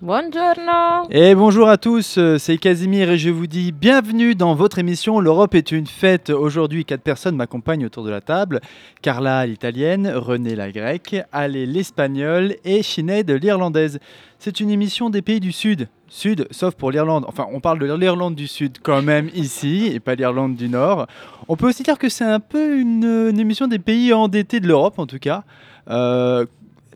[0.00, 1.08] Buongiorno.
[1.10, 5.18] Et bonjour à tous, euh, c'est Casimir et je vous dis bienvenue dans votre émission
[5.18, 6.30] L'Europe est une fête.
[6.30, 8.60] Aujourd'hui, quatre personnes m'accompagnent autour de la table.
[9.02, 13.98] Carla l'italienne, René la grecque, Ale l'espagnole et Sinead l'irlandaise.
[14.38, 15.88] C'est une émission des pays du Sud.
[16.06, 17.24] Sud, sauf pour l'Irlande.
[17.26, 21.08] Enfin, on parle de l'Irlande du Sud quand même ici et pas l'Irlande du Nord.
[21.48, 24.68] On peut aussi dire que c'est un peu une, une émission des pays endettés de
[24.68, 25.42] l'Europe en tout cas.
[25.90, 26.46] Euh,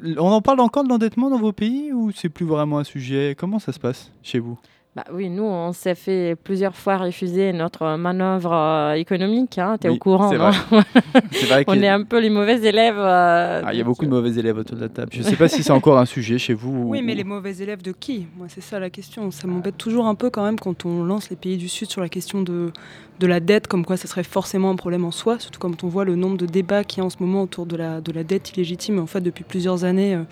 [0.03, 3.35] on en parle encore de l'endettement dans vos pays ou c'est plus vraiment un sujet?
[3.39, 4.59] Comment ça se passe chez vous?
[4.97, 9.57] Bah oui, nous, on s'est fait plusieurs fois refuser notre manœuvre euh, économique.
[9.59, 10.51] Hein, T'es Oui, au courant, c'est non
[11.47, 11.65] vrai.
[11.69, 12.99] On est un peu les mauvais élèves.
[12.99, 15.11] euh, Ah, il y a beaucoup de mauvais élèves autour de la table.
[15.13, 16.71] Je ne sais pas si c'est encore un sujet chez vous.
[16.73, 18.27] ou- Oui, mais les mauvais élèves de qui?
[18.37, 19.31] Moi, c'est ça la question.
[19.31, 22.01] Ça m'embête toujours un peu quand même quand on lance les pays du Sud sur
[22.01, 22.73] la question de,
[23.21, 25.89] de la dette, comme quoi ça serait forcément un problème en soi, surtout quand on
[25.89, 28.11] voit le nombre de débats qu'il y a en ce moment autour de la, de
[28.11, 30.15] la dette illégitime, en fait, depuis plusieurs années.
[30.17, 30.23] euh,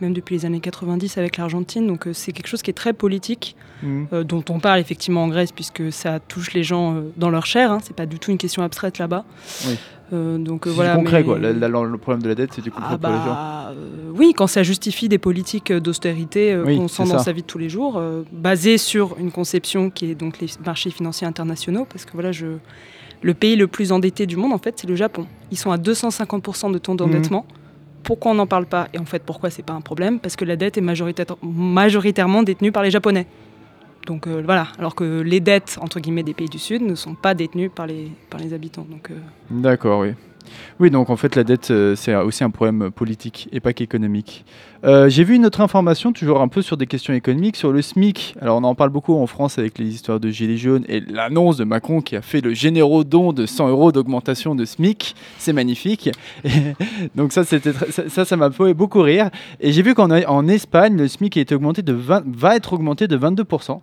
[0.00, 1.86] même depuis les années 90 avec l'Argentine.
[1.86, 4.06] Donc euh, c'est quelque chose qui est très politique, Mhm.
[4.12, 7.46] euh, dont on parle effectivement en Grèce, puisque ça touche les gens euh, dans leur
[7.46, 7.70] chair.
[7.72, 7.78] Hein.
[7.82, 9.24] C'est pas du tout une question abstraite là-bas.
[9.66, 9.76] Oui.
[10.10, 10.92] Donc voilà.
[10.96, 11.38] du concret, mais- quoi.
[11.38, 13.24] La- la- le problème de la dette, c'est du concret Ah pour les gens.
[13.26, 13.72] bah,
[14.14, 17.24] oui, quand ça justifie des politiques d'austérité Oui, qu'on sent dans ça.
[17.24, 18.00] sa vie de tous les jours,
[18.32, 22.46] basées sur une conception qui est donc les marchés financiers internationaux, parce que voilà, je,
[23.20, 25.26] le pays le plus endetté du monde, en fait, c'est le Japon.
[25.50, 27.44] Ils sont à 250% de taux d'endettement.
[28.02, 30.18] Pourquoi on n'en parle pas Et en fait, pourquoi c'est pas un problème?
[30.20, 33.26] Parce que la dette est majoritaire- majoritairement détenue par les Japonais.
[34.06, 37.14] Donc euh, voilà, alors que les dettes, entre guillemets, des pays du Sud ne sont
[37.14, 38.86] pas détenues par les, par les habitants.
[38.90, 39.14] Donc, euh,
[39.50, 40.14] D'accord, oui.
[40.80, 44.44] Oui, donc en fait, la dette, euh, c'est aussi un problème politique et pas qu'économique.
[44.84, 47.82] Euh, J'ai vu une autre information, toujours un peu sur des questions économiques, sur le
[47.82, 48.36] SMIC.
[48.40, 51.56] Alors, on en parle beaucoup en France avec les histoires de Gilets jaunes et l'annonce
[51.56, 55.16] de Macron qui a fait le généreux don de 100 euros d'augmentation de SMIC.
[55.38, 56.10] C'est magnifique.
[57.16, 59.30] Donc, ça, ça, ça, m'a fait beaucoup rire.
[59.60, 63.16] Et j'ai vu qu'en en Espagne, le SMIC augmenté de 20 va être augmenté de
[63.16, 63.80] 22%.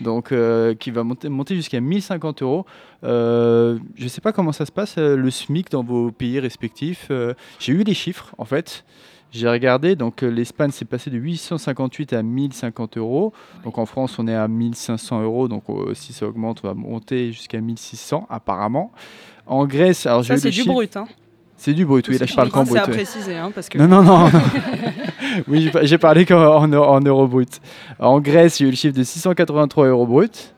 [0.00, 2.66] Donc, euh, qui va monter, monter jusqu'à 1050 euros.
[3.04, 6.40] Euh, je ne sais pas comment ça se passe, euh, le SMIC dans vos pays
[6.40, 7.10] respectifs.
[7.58, 8.84] J'ai eu les chiffres, en fait.
[9.30, 13.32] J'ai regardé, donc l'Espagne s'est passé de 858 à 1050 euros.
[13.64, 15.48] Donc en France, on est à 1500 euros.
[15.48, 15.64] Donc
[15.94, 18.92] si ça augmente, on va monter jusqu'à 1600 apparemment.
[19.46, 20.94] En Grèce, alors j'ai ça, c'est du brut.
[20.98, 21.06] Hein.
[21.64, 22.82] C'est du brut, oui, là je parle qu'en C'est brut.
[22.82, 22.92] à ouais.
[22.92, 24.18] préciser, hein, parce que Non, non, non.
[24.24, 24.30] non.
[25.46, 27.60] oui, j'ai parlé qu'en en, en euros brut.
[28.00, 30.54] En Grèce, j'ai eu le chiffre de 683 euros brut.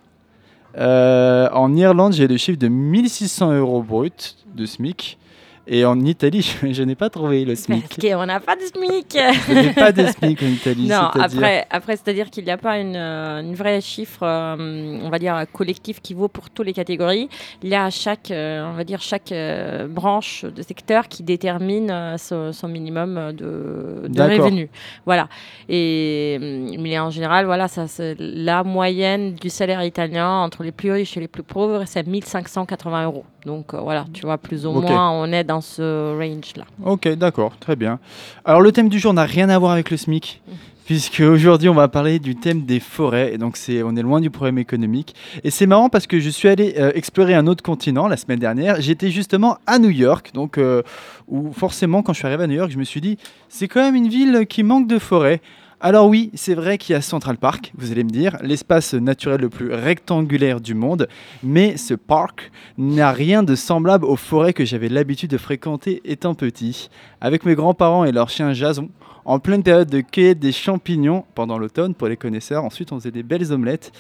[0.79, 5.19] Euh, en Irlande, j'ai le chiffre de 1600 euros brut de SMIC.
[5.67, 8.01] Et en Italie, je, je n'ai pas trouvé le Parce SMIC.
[8.01, 9.17] qu'on n'a pas de SMIC.
[9.49, 10.89] Je n'ai pas de SMIC en Italie.
[10.95, 15.09] Non, après, après c'est-à-dire qu'il n'y a pas une, euh, une vraie chiffre, euh, on
[15.09, 17.29] va dire, collectif qui vaut pour toutes les catégories.
[17.63, 22.17] Il y a chaque, euh, on va dire, chaque euh, branche de secteur qui détermine
[22.19, 24.69] son, son minimum de, de revenus.
[25.07, 25.29] Voilà.
[25.69, 27.87] Et, euh, mais en général, voilà, ça,
[28.19, 33.05] la moyenne du salaire italien entre les plus riches et les plus pauvres, c'est 1580
[33.05, 33.25] euros.
[33.47, 36.65] Donc voilà, tu vois, plus ou moins, on est dans ce range-là.
[36.85, 37.99] Ok, d'accord, très bien.
[38.45, 40.43] Alors le thème du jour n'a rien à voir avec le SMIC,
[40.85, 43.35] puisque aujourd'hui on va parler du thème des forêts.
[43.35, 45.15] Et donc c'est, on est loin du problème économique.
[45.43, 48.39] Et c'est marrant parce que je suis allé euh, explorer un autre continent la semaine
[48.39, 48.81] dernière.
[48.81, 50.83] J'étais justement à New York, donc euh,
[51.29, 53.83] où forcément quand je suis arrivé à New York, je me suis dit c'est quand
[53.83, 55.41] même une ville qui manque de forêts.
[55.81, 59.41] Alors oui, c'est vrai qu'il y a Central Park, vous allez me dire, l'espace naturel
[59.41, 61.09] le plus rectangulaire du monde,
[61.43, 66.35] mais ce parc n'a rien de semblable aux forêts que j'avais l'habitude de fréquenter étant
[66.35, 66.89] petit.
[67.21, 68.89] Avec mes grands-parents et leur chien Jason,
[69.25, 73.11] en pleine période de cueillette des champignons pendant l'automne pour les connaisseurs, ensuite on faisait
[73.11, 73.93] des belles omelettes.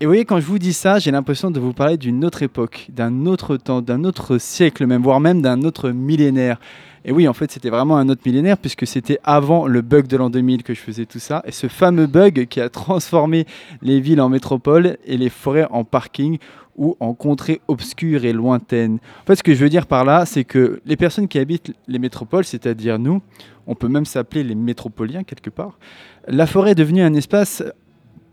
[0.00, 2.42] Et vous voyez, quand je vous dis ça, j'ai l'impression de vous parler d'une autre
[2.42, 6.58] époque, d'un autre temps, d'un autre siècle même, voire même d'un autre millénaire.
[7.04, 10.16] Et oui, en fait, c'était vraiment un autre millénaire puisque c'était avant le bug de
[10.16, 11.42] l'an 2000 que je faisais tout ça.
[11.44, 13.46] Et ce fameux bug qui a transformé
[13.82, 16.38] les villes en métropole et les forêts en parking
[16.76, 19.00] ou en contrées obscures et lointaines.
[19.22, 21.74] En fait, ce que je veux dire par là, c'est que les personnes qui habitent
[21.88, 23.20] les métropoles, c'est-à-dire nous,
[23.66, 25.78] on peut même s'appeler les métropoliens quelque part,
[26.26, 27.62] la forêt est devenue un espace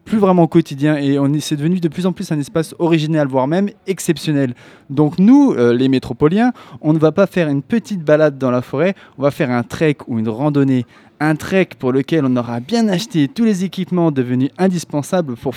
[0.07, 3.27] plus vraiment quotidien et on est, c'est devenu de plus en plus un espace original,
[3.27, 4.55] voire même exceptionnel.
[4.89, 8.61] Donc nous, euh, les métropoliens, on ne va pas faire une petite balade dans la
[8.61, 10.85] forêt, on va faire un trek ou une randonnée.
[11.19, 15.53] Un trek pour lequel on aura bien acheté tous les équipements devenus indispensables pour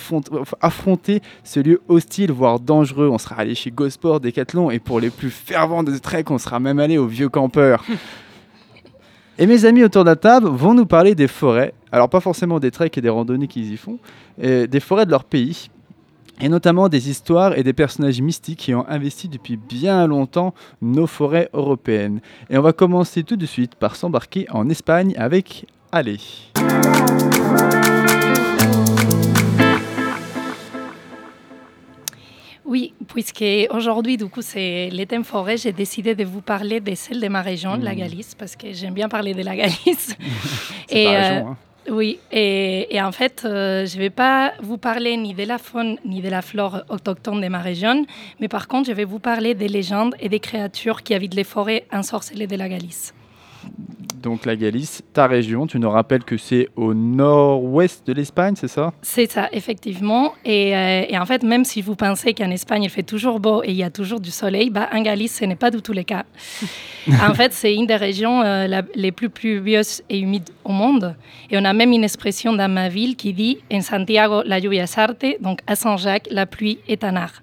[0.63, 3.11] affronter ce lieu hostile, voire dangereux.
[3.13, 6.61] On sera allé chez GoSport, Decathlon, et pour les plus fervents de trek, on sera
[6.61, 7.85] même allé au Vieux Campeur.
[9.41, 11.73] Et mes amis autour de la table vont nous parler des forêts.
[11.93, 13.99] Alors pas forcément des treks et des randonnées qu'ils y font,
[14.39, 15.71] des forêts de leur pays.
[16.43, 20.53] Et notamment des histoires et des personnages mystiques qui ont investi depuis bien longtemps
[20.83, 22.21] nos forêts européennes.
[22.51, 26.19] Et on va commencer tout de suite par s'embarquer en Espagne avec Allez.
[32.71, 36.95] Oui, puisque aujourd'hui, du coup, c'est les thèmes forêt, j'ai décidé de vous parler de
[36.95, 37.99] celle de ma région, de la mmh.
[37.99, 40.17] Galice, parce que j'aime bien parler de la Galice.
[40.89, 41.57] et, région, hein.
[41.91, 45.97] Oui, et, en fait, euh, je ne vais pas vous parler ni de la faune
[46.05, 48.07] ni de la flore autochtone de ma région,
[48.39, 51.43] mais par contre, je vais vous parler des légendes et des créatures qui habitent les
[51.43, 53.13] forêts ensorcelées de la Galice
[54.21, 55.67] donc la Galice, ta région.
[55.67, 58.93] Tu nous rappelles que c'est au nord-ouest de l'Espagne, c'est ça?
[59.03, 60.35] C'est ça, effectivement.
[60.47, 63.71] Euh, et, en fait, même si vous pensez qu'en Espagne, il fait toujours beau et
[63.71, 66.03] il y a toujours du soleil, bah, en Galice, ce n'est pas du tout le
[66.03, 66.25] cas.
[67.09, 71.17] en fait, c'est une des régions euh, les plus pluvieuses et humides au monde.
[71.51, 74.85] Et on a même une expression dans ma ville qui dit «En Santiago, la lluvia
[74.85, 77.43] es arte», donc à Saint-Jacques, la pluie est un art.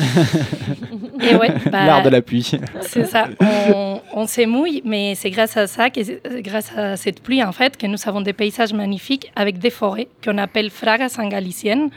[1.70, 2.50] Bah, L'art de la pluie.
[2.80, 3.28] C'est ça.
[3.40, 7.76] On, on s'émouille, mais c'est grâce à ça, que, grâce à cette pluie en fait,
[7.76, 11.90] que nous avons des paysages magnifiques avec des forêts qu'on appelle fragas en galicienne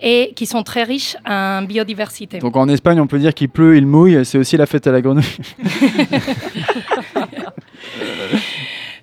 [0.00, 2.38] et qui sont très riches en biodiversité.
[2.38, 4.92] Donc en Espagne, on peut dire qu'il pleut, il mouille, c'est aussi la fête à
[4.92, 5.24] la grenouille.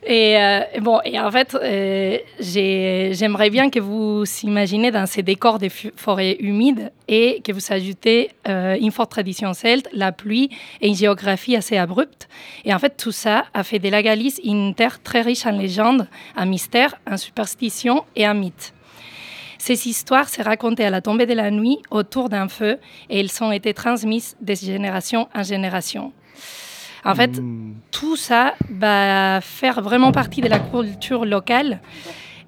[0.07, 5.57] Et euh, bon, et en fait, euh, j'aimerais bien que vous imaginez dans ces décors
[5.57, 10.89] des forêts humides et que vous ajoutez euh, une forte tradition celte, la pluie et
[10.89, 12.27] une géographie assez abrupte.
[12.65, 15.51] Et en fait, tout ça a fait de la Galice une terre très riche en
[15.51, 16.07] légendes,
[16.37, 18.73] en mystères, en superstitions et en mythes.
[19.57, 22.77] Ces histoires se racontées à la tombée de la nuit autour d'un feu
[23.09, 26.13] et elles ont été transmises de génération en génération.
[27.05, 27.73] En fait, hmm.
[27.91, 31.79] tout ça va faire vraiment partie de la culture locale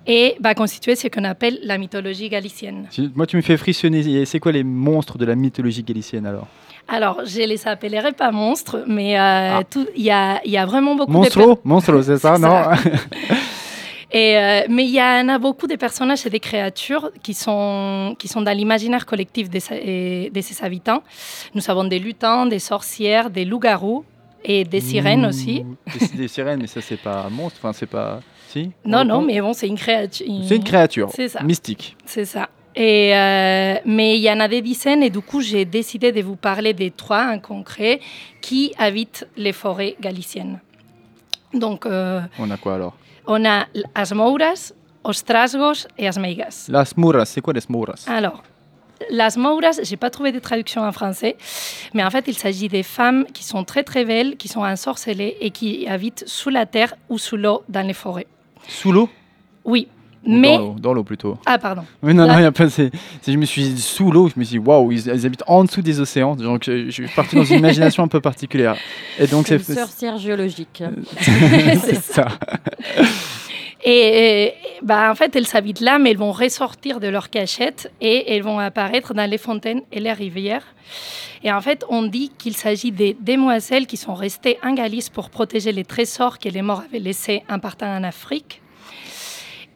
[0.07, 2.87] et va constituer ce qu'on appelle la mythologie galicienne.
[3.15, 4.25] Moi, tu me fais frissonner.
[4.25, 6.47] C'est quoi les monstres de la mythologie galicienne alors?
[6.87, 9.61] Alors, je les appellerai pas monstres, mais euh, ah.
[9.95, 11.59] il y, a, vraiment beaucoup Monstro de...
[11.65, 12.63] Monstro, c'est ça, non
[14.09, 18.15] Et, euh, mais il y en a beaucoup de personnages et des créatures qui sont,
[18.17, 20.31] qui sont dans l'imaginaire collectif de, ces
[20.61, 21.03] habitants.
[21.53, 24.05] Nous avons des lutins, des sorcières, des loups-garous,
[24.43, 25.65] et des sirènes aussi.
[26.15, 28.21] Des, sirènes, mais ça, c'est pas un monstre, enfin, c'est pas.
[28.49, 30.25] Si Non, non, mais bon, c'est une créature.
[30.47, 31.09] C'est une créature.
[31.43, 31.97] Mystique.
[32.05, 32.49] C'est ça.
[32.79, 36.21] Et euh, mais il y en a des dizaines et du coup j'ai décidé de
[36.21, 37.99] vous parler des trois en concret
[38.39, 40.59] qui habitent les forêts galiciennes.
[41.55, 42.95] Donc, euh, on a quoi alors?
[43.25, 44.73] On a as mouras,
[45.03, 46.67] os trasgos et as meigas.
[46.69, 48.05] Las mouras, c'est quoi les mouras?
[48.07, 48.43] Alors,
[49.09, 51.37] Las Mouras, j'ai pas trouvé de traduction en français,
[51.93, 55.37] mais en fait, il s'agit des femmes qui sont très très belles, qui sont ensorcelées
[55.39, 58.27] et qui habitent sous la terre ou sous l'eau dans les forêts.
[58.67, 59.09] Sous l'eau?
[59.63, 59.87] Oui.
[60.25, 60.57] Mais...
[60.79, 61.37] Dans l'eau plutôt.
[61.45, 61.83] Ah, pardon.
[62.03, 64.59] Mais non, non, y a pas, je me suis dit sous l'eau, je me suis
[64.59, 66.35] dit waouh, ils, habitent en dessous des océans.
[66.35, 68.75] Donc je, suis parti dans une imagination un peu particulière.
[69.19, 69.55] Et donc c'est.
[69.55, 70.83] Une sorcière géologique.
[71.21, 72.27] c'est ça.
[73.89, 78.35] Et, bah, en fait, elles s'habitent là, mais elles vont ressortir de leur cachette et
[78.35, 80.65] elles vont apparaître dans les fontaines et les rivières.
[81.41, 85.29] Et en fait, on dit qu'il s'agit des demoiselles qui sont restées en Galice pour
[85.29, 88.61] protéger les trésors que les morts avaient laissés en partant en Afrique.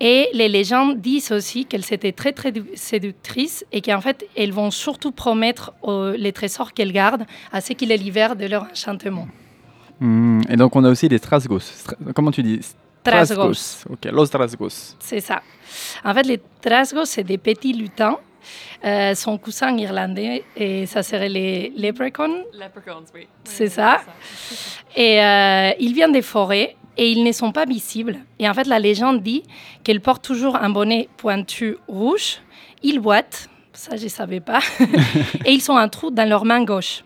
[0.01, 4.71] Et les légendes disent aussi qu'elles étaient très, très séductrices et qu'en fait, elles vont
[4.71, 5.71] surtout promettre
[6.17, 9.29] les trésors qu'elles gardent à ceux qui les libèrent de leur enchantement.
[10.01, 11.86] Hmm, et donc, on a aussi des trasgos.
[12.13, 12.59] Comment tu dis?
[13.03, 13.86] Trasgos.
[13.89, 14.96] Ok, los trasgos.
[15.00, 15.41] C'est ça.
[16.03, 18.17] En fait, les trasgos, c'est des petits lutins.
[18.84, 22.43] Euh, son cousin irlandais, et ça serait les leprechauns.
[22.53, 23.27] Leprechauns, oui.
[23.43, 24.01] C'est ça.
[24.96, 28.17] Et euh, ils viennent des forêts et ils ne sont pas visibles.
[28.39, 29.43] Et en fait, la légende dit
[29.84, 32.39] qu'ils portent toujours un bonnet pointu rouge.
[32.81, 34.60] Ils boitent, ça je ne savais pas,
[35.46, 37.03] et ils ont un trou dans leur main gauche.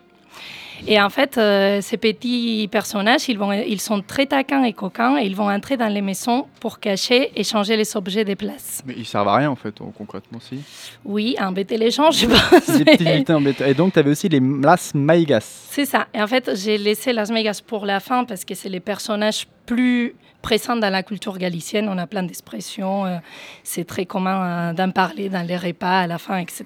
[0.88, 5.17] Et en fait, euh, ces petits personnages, ils, vont, ils sont très taquins et coquins
[5.17, 8.84] et ils vont entrer dans les maisons pour cacher et changer les objets des places.
[8.86, 10.60] Mais ils servent à rien en fait, concrètement, si
[11.03, 12.77] Oui, à embêter les gens, je pense.
[12.77, 13.05] Des petits
[13.65, 15.67] Et donc, tu avais aussi les Las Maigas.
[15.70, 16.08] C'est ça.
[16.13, 19.48] Et en fait, j'ai laissé Las Maigas pour la fin parce que c'est les personnages
[19.65, 21.89] plus présents dans la culture galicienne.
[21.89, 23.05] On a plein d'expressions.
[23.05, 23.17] Euh,
[23.63, 26.65] c'est très commun euh, d'en parler dans les repas à la fin, etc.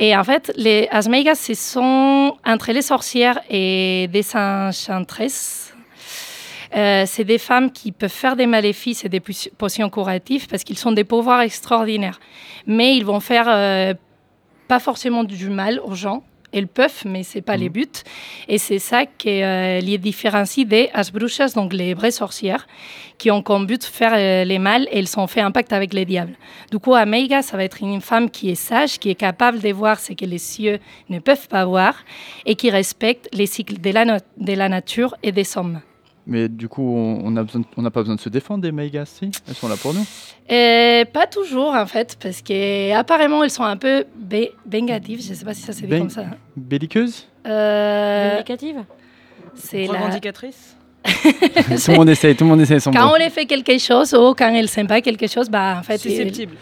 [0.00, 5.74] Et en fait, les Asmeigas, ce sont entre les sorcières et des enchantresses.
[6.76, 10.78] Euh, c'est des femmes qui peuvent faire des maléfices et des potions curatives parce qu'ils
[10.78, 12.20] sont des pouvoirs extraordinaires.
[12.66, 13.94] Mais ils vont faire euh,
[14.68, 17.72] pas forcément du mal aux gens, elles peuvent, mais c'est pas les mhm.
[17.72, 18.02] buts.
[18.48, 22.66] Et c'est ça qui euh, les différencie des asbruchas, donc les vraies sorcières,
[23.18, 25.72] qui ont comme but de faire euh, les mal et elles sont fait un pacte
[25.72, 26.36] avec les diables.
[26.70, 29.72] Du coup, Ameiga, ça va être une femme qui est sage, qui est capable de
[29.72, 30.78] voir ce que les cieux
[31.08, 32.04] ne peuvent pas voir
[32.46, 35.80] et qui respecte les cycles de la, de la nature et des hommes.
[36.30, 36.94] Mais du coup,
[37.24, 37.44] on n'a
[37.90, 39.30] pas besoin de se défendre des mégas, si?
[39.48, 40.04] Elles sont là pour nous.
[40.48, 44.04] Et pas toujours en fait, parce qu'apparemment elles sont un peu
[44.70, 46.24] vengatives, je ne sais pas si ça se dit Ben- comme ça.
[46.56, 47.26] Belliqueuses?
[47.46, 48.76] Euh, Vindicative
[49.54, 49.92] c'est la...
[49.94, 53.78] Revendicatrice Tout le monde essaye, tout le monde essaye son Quand on les fait quelque
[53.78, 55.96] chose ou quand elles s'aiment pas quelque chose, bah en fait...
[56.04, 56.54] ils- Susceptible.
[56.54, 56.58] Re-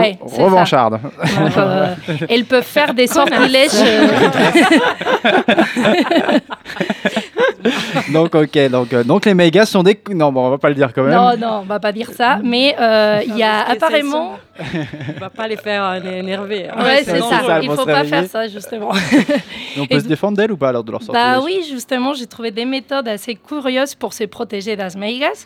[0.00, 0.42] Ouais, ça.
[0.44, 0.92] Revancharde.
[1.02, 1.94] Donc, euh,
[2.30, 3.70] elles peuvent faire des sortilèges.
[8.12, 8.68] donc, ok.
[8.70, 9.98] Donc, euh, donc les mégas sont des.
[10.12, 11.14] Non, bon, on va pas le dire quand même.
[11.14, 12.38] non, non, on va pas dire ça.
[12.42, 14.36] Mais euh, il y a apparemment...
[15.16, 16.68] On va pas les faire euh, les énerver.
[16.68, 16.80] hein.
[16.82, 17.40] Ouais, c'est ça.
[17.56, 18.22] Elles Il vont faut se pas réveiller.
[18.22, 18.90] faire ça, justement.
[18.92, 21.66] Mais on peut Et se défendre d'elles ou pas alors de leur sortilège Bah oui,
[21.68, 25.44] justement, j'ai trouvé des méthodes assez curieuses pour se protéger des meigas.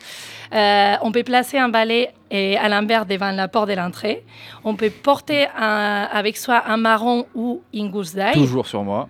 [0.53, 4.23] Euh, on peut placer un balai et à l'envers devant la porte de l'entrée.
[4.63, 8.33] On peut porter un- avec soi un marron ou une gousse d'ail.
[8.33, 9.07] Toujours sur moi.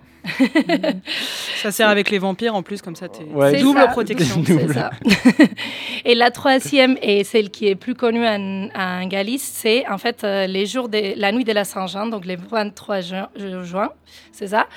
[1.56, 3.52] Ça sert avec les vampires en plus, comme ça, t'es Ouais.
[3.52, 3.88] C'est double ça.
[3.88, 4.42] protection.
[4.42, 4.66] Double.
[4.68, 4.92] C'est ça.
[6.06, 10.24] et la troisième, et celle qui est plus connue en, en Galice, c'est en fait
[10.24, 13.90] euh, les jours de la nuit de la Saint-Jean, donc le 23 juin, euh, juin,
[14.32, 14.68] c'est ça.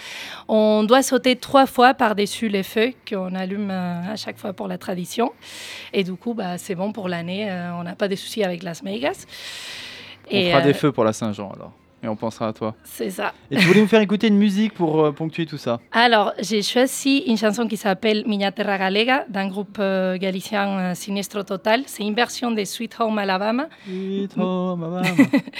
[0.49, 4.69] On doit sauter trois fois par-dessus les feux qu'on allume euh, à chaque fois pour
[4.69, 5.33] la tradition.
[5.93, 8.63] Et du coup, bah, c'est bon pour l'année, euh, on n'a pas de soucis avec
[8.63, 9.27] Las Vegas.
[10.31, 11.73] On Et, fera euh, des feux pour la Saint-Jean alors.
[12.05, 12.75] Et on pensera à toi.
[12.83, 13.33] C'est ça.
[13.51, 16.61] Et tu voulais nous faire écouter une musique pour euh, ponctuer tout ça Alors, j'ai
[16.63, 21.83] choisi une chanson qui s'appelle Miña Terra Galega d'un groupe euh, galicien euh, Sinestro Total.
[21.87, 25.09] C'est une version de Sweet Home Alabama Sweet home Alabama.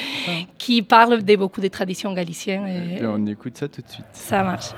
[0.59, 2.67] qui parle de beaucoup de traditions galiciennes.
[2.67, 4.05] Et Et on écoute ça tout de suite.
[4.13, 4.71] ça marche.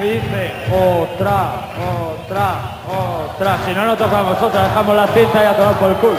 [0.00, 2.54] Dice otra, otra,
[2.88, 3.58] otra.
[3.66, 6.16] Si no, no tocamos otra, dejamos la cinta y a tomar por el culo.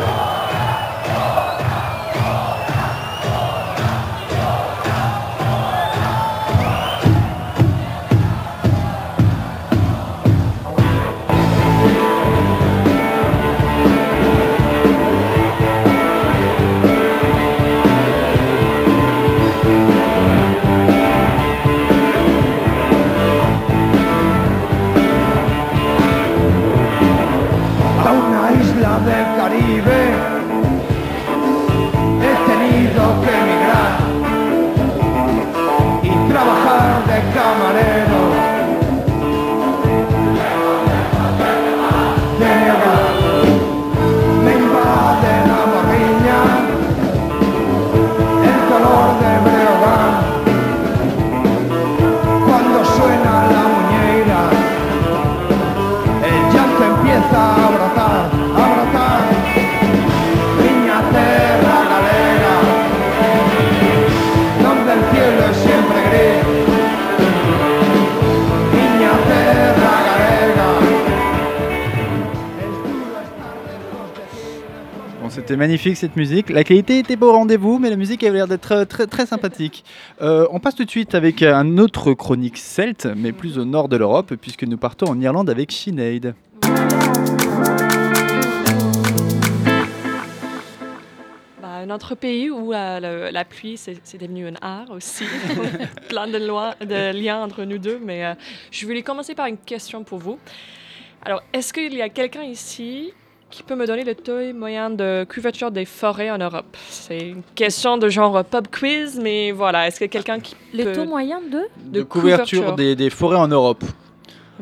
[75.52, 76.50] C'était magnifique cette musique.
[76.50, 79.84] La qualité était pas au rendez-vous, mais la musique avait l'air d'être très, très, sympathique.
[80.22, 83.90] Euh, on passe tout de suite avec un autre chronique celte, mais plus au nord
[83.90, 86.36] de l'Europe, puisque nous partons en Irlande avec Sinead.
[91.62, 95.26] Bah, un autre pays où la pluie, c'est devenu un art aussi.
[96.08, 98.00] Plein de liens entre nous deux.
[98.02, 98.36] Mais euh,
[98.72, 100.40] je voulais commencer par une question pour vous.
[101.24, 103.12] Alors, est-ce qu'il y a quelqu'un ici
[103.52, 107.44] qui peut me donner le taux moyen de couverture des forêts en Europe C'est une
[107.56, 109.88] question de genre pub quiz, mais voilà.
[109.88, 112.76] Est-ce que quelqu'un qui Le peut- taux moyen de De, couverture, couverture.
[112.76, 113.84] Des, des forêts en Europe.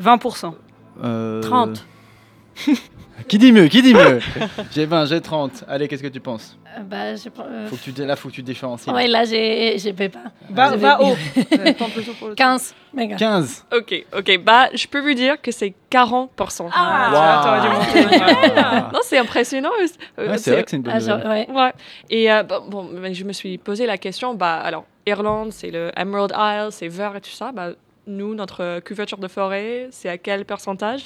[0.02, 0.52] 20%.
[1.04, 1.86] Euh, 30.
[3.28, 4.18] Qui dit mieux Qui dit mieux
[4.72, 5.64] J'ai 20, j'ai 30.
[5.68, 8.34] Allez, qu'est-ce que tu penses Euh, bah, je, euh, faut que tu, Là, faut que
[8.34, 8.90] tu différencies.
[8.90, 9.76] ouais, là, j'ai-
[10.08, 10.18] pas.
[10.50, 11.16] Va vais haut.
[12.28, 12.74] le 15.
[12.92, 13.16] Méga.
[13.16, 13.66] 15.
[13.76, 14.38] Ok, ok.
[14.44, 16.68] Bah, je peux vous dire que c'est 40%.
[16.72, 17.10] Ah,
[17.60, 17.68] dû
[18.02, 18.16] monter.
[18.56, 18.90] Ah.
[18.92, 19.70] Non, c'est impressionnant.
[20.18, 21.46] euh, Ouais, c'est vrai que c'est une bonne Ah, genre, ouais.
[21.50, 21.72] Ouais.
[22.08, 26.32] Et euh, bon, je me suis posé la question, bah, alors, Irlande, c'est le Emerald
[26.36, 27.52] Isle, c'est vert et tout ça.
[27.52, 27.70] Bah,
[28.06, 31.02] nous, notre couverture de forêt, c'est à quel pourcentage?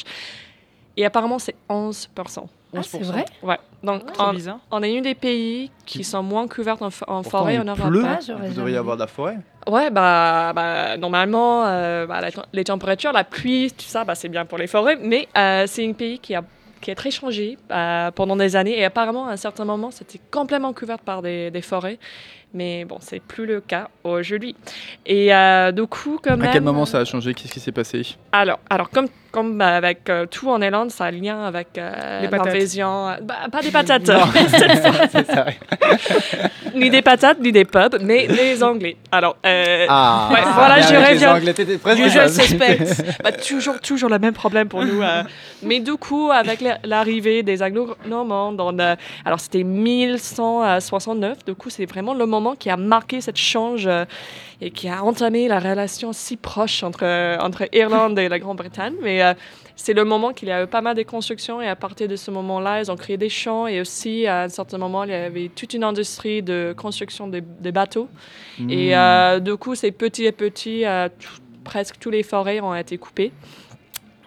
[0.96, 2.46] Et apparemment, c'est 11%.
[2.76, 3.02] Ah, c'est 11%.
[3.04, 3.24] vrai?
[3.42, 3.58] Ouais.
[3.82, 6.90] Donc, C'est on, on est une des pays qui sont moins couverts en, en
[7.22, 7.88] Pourtant, forêt il en Europe.
[7.88, 8.02] pleut.
[8.06, 9.38] Ah, j'aurais Vous jamais devriez avoir de la forêt.
[9.68, 14.28] Ouais, bah, bah normalement, euh, bah, la les températures, la pluie, tout ça, bah, c'est
[14.28, 16.42] bien pour les forêts, mais euh, c'est un pays qui a
[16.80, 20.20] qui est très changé euh, pendant des années et apparemment à un certain moment c'était
[20.30, 21.98] complètement couvert par des, des forêts
[22.56, 24.54] Mais bon, c'est plus le cas aujourd'hui.
[25.06, 26.49] Et euh, du coup, quand même.
[26.49, 27.34] À quel moment ça a changé?
[27.34, 28.02] Qu'est-ce qui s'est passé?
[28.30, 31.76] Alors, alors comme, comme bah, avec euh, tout en Irlande, ça a un lien avec
[31.78, 33.08] euh, l'invasion.
[33.08, 34.20] euh, bah, pas des patates, Non.
[34.49, 35.06] cette fois.
[35.11, 35.46] C'est ça.
[36.76, 38.96] ni des patates, ni des pubs, mais les Anglais.
[39.11, 41.34] Alors, euh, Ah, Ouais, voilà, bien je avec les reviens.
[41.34, 41.54] Anglais.
[43.25, 45.02] Bah, toujours, toujours le même problème pour nous.
[45.02, 45.23] euh.
[45.62, 48.54] Mais du coup, avec la- l'arrivée des Anglo-Normands,
[49.25, 54.04] alors c'était 1169, du coup, c'est vraiment le moment qui a marqué cette change euh,
[54.60, 58.94] et qui a entamé la relation si proche entre, euh, entre Irlande et la Grande-Bretagne.
[59.02, 59.32] Mais euh,
[59.76, 62.16] c'est le moment qu'il y a eu pas mal de constructions et à partir de
[62.16, 65.14] ce moment-là, ils ont créé des champs et aussi à un certain moment, il y
[65.14, 67.40] avait toute une industrie de construction des,
[67.72, 68.08] bateaux.
[68.68, 69.40] Et Hmm.
[69.40, 70.84] du coup, c'est petit à petit,
[71.18, 73.32] tout- presque toutes les forêts ont été coupées.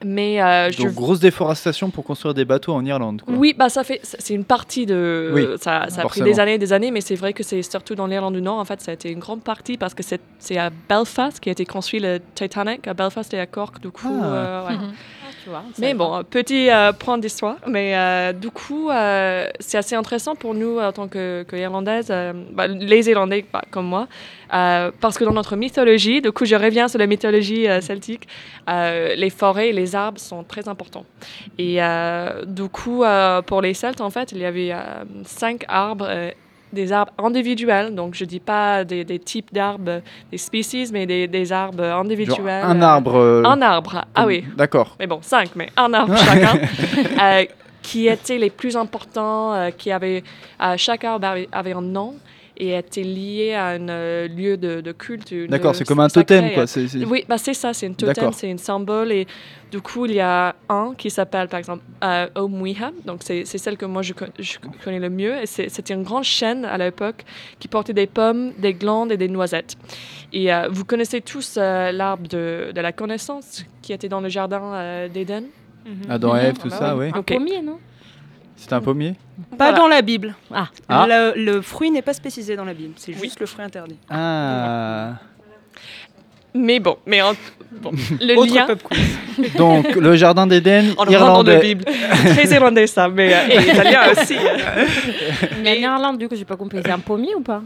[0.05, 3.21] Mais euh, je Donc, grosse déforestation pour construire des bateaux en Irlande.
[3.25, 3.33] quoi.
[3.35, 5.31] oui, bah ça fait, c'est une partie de.
[5.33, 7.61] Oui, ça, ça a pris des années, et des années, mais c'est vrai que c'est
[7.63, 8.59] surtout dans l'Irlande du Nord.
[8.59, 11.51] En fait, ça a été une grande partie parce que c'est à Belfast qui a
[11.51, 13.79] été construit le Titanic, à Belfast et à Cork.
[13.81, 14.25] Du coup, Ah.
[14.25, 14.73] euh, ouais.
[14.75, 14.91] Mhm.
[15.47, 17.55] Tu vois, Mais bon, petit euh, point d'histoire.
[17.67, 22.11] Mais euh, du coup, euh, c'est assez intéressant pour nous en tant que, que Irlandaises,
[22.51, 24.09] bah, les Irlandais bah, comme moi,
[24.49, 28.27] parce que dans notre mythologie, du coup, je reviens sur la mythologie celtique,
[28.67, 31.05] les forêts et les arbres sont très importants.
[31.57, 31.79] Et
[32.45, 33.05] du coup,
[33.45, 34.75] pour les Celtes, en fait, il y avait
[35.23, 36.09] cinq arbres.
[36.73, 41.27] Des arbres individuels, donc je dis pas des, des types d'arbres, des species, mais des,
[41.27, 42.63] des arbres Genre individuels.
[42.63, 43.15] un euh, arbre.
[43.15, 44.95] euh, Un arbre, ah oui, D'accord.
[44.99, 46.59] mais bon, cinq, mais un arbre chacun,
[47.21, 47.45] euh,
[47.81, 50.23] qui étaient les plus importants, euh, qui avaient,
[50.75, 52.15] chaque arbre avait, avait un nom
[52.59, 55.33] et était lié à un euh, lieu de, de culte.
[55.47, 56.37] D'accord, c'est comme un sacré.
[56.39, 56.65] totem, quoi.
[56.67, 59.11] c'est- Oui, bah c'est ça, c'est un totem, c'est un symbole.
[59.11, 59.27] Et
[59.71, 62.91] du coup, il y a un qui s'appelle, par exemple, euh, Omwiha.
[63.05, 65.35] Donc, c'est celle que moi, je, co- je connais le mieux.
[65.41, 67.23] Et c'était une grande chaîne à l'époque
[67.59, 69.75] qui portait des pommes, des glandes et des noisettes.
[70.33, 74.29] Et euh, vous connaissez tous euh, l'arbre de, de la connaissance qui était dans le
[74.29, 75.43] jardin euh, d'Éden?
[76.09, 77.11] Adam et Ève, tout Ah bah ça, oui.
[77.13, 77.27] Un Ok.
[77.33, 77.77] pommier, non?
[78.57, 79.13] C'est un pommier
[79.57, 79.77] Pas Voilà.
[79.77, 80.35] dans la Bible.
[80.53, 80.67] Ah.
[80.89, 81.05] Ah.
[81.07, 82.93] Le, le fruit n'est pas spécifié dans la Bible.
[82.97, 83.19] C'est Oui.
[83.23, 83.95] juste le fruit interdit.
[84.09, 85.13] Ah.
[86.53, 87.33] Mais bon, mais en-
[87.81, 88.65] bon, le Autre lien...
[88.65, 89.53] pub quiz.
[89.57, 91.11] Donc, le jardin d'Éden, En rentrant de
[91.51, 91.59] irlandais.
[91.59, 91.85] Bible.
[92.33, 94.35] Très irlandais, ça, mais euh, et italien aussi.
[95.63, 96.79] Mais en Irlande, du coup, j'ai pas compris.
[96.83, 97.61] C'est un pommier ou pas?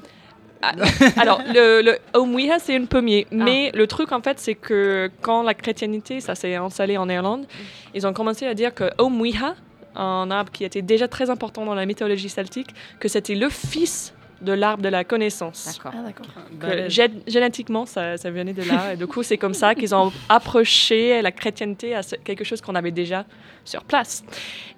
[1.17, 3.25] Alors, le, le Omwiha, c'est une pommier.
[3.31, 7.45] Mais le truc, en fait, c'est que quand la chrétienté, ça s'est installé en Irlande,
[7.95, 9.55] ils ont commencé à dire que Omwiha,
[9.95, 14.13] un arbre qui était déjà très important dans la mythologie celtique, que c'était le fils
[14.41, 15.67] de l'arbre de la connaissance.
[16.03, 16.25] D'accord.
[16.63, 16.89] Ah,
[17.27, 18.93] génétiquement, ça, ça venait de là.
[18.93, 22.59] Et du coup, c'est comme ça qu'ils ont approché la chrétienté à ce- quelque chose
[22.59, 23.25] qu'on avait déjà
[23.63, 24.23] sur place.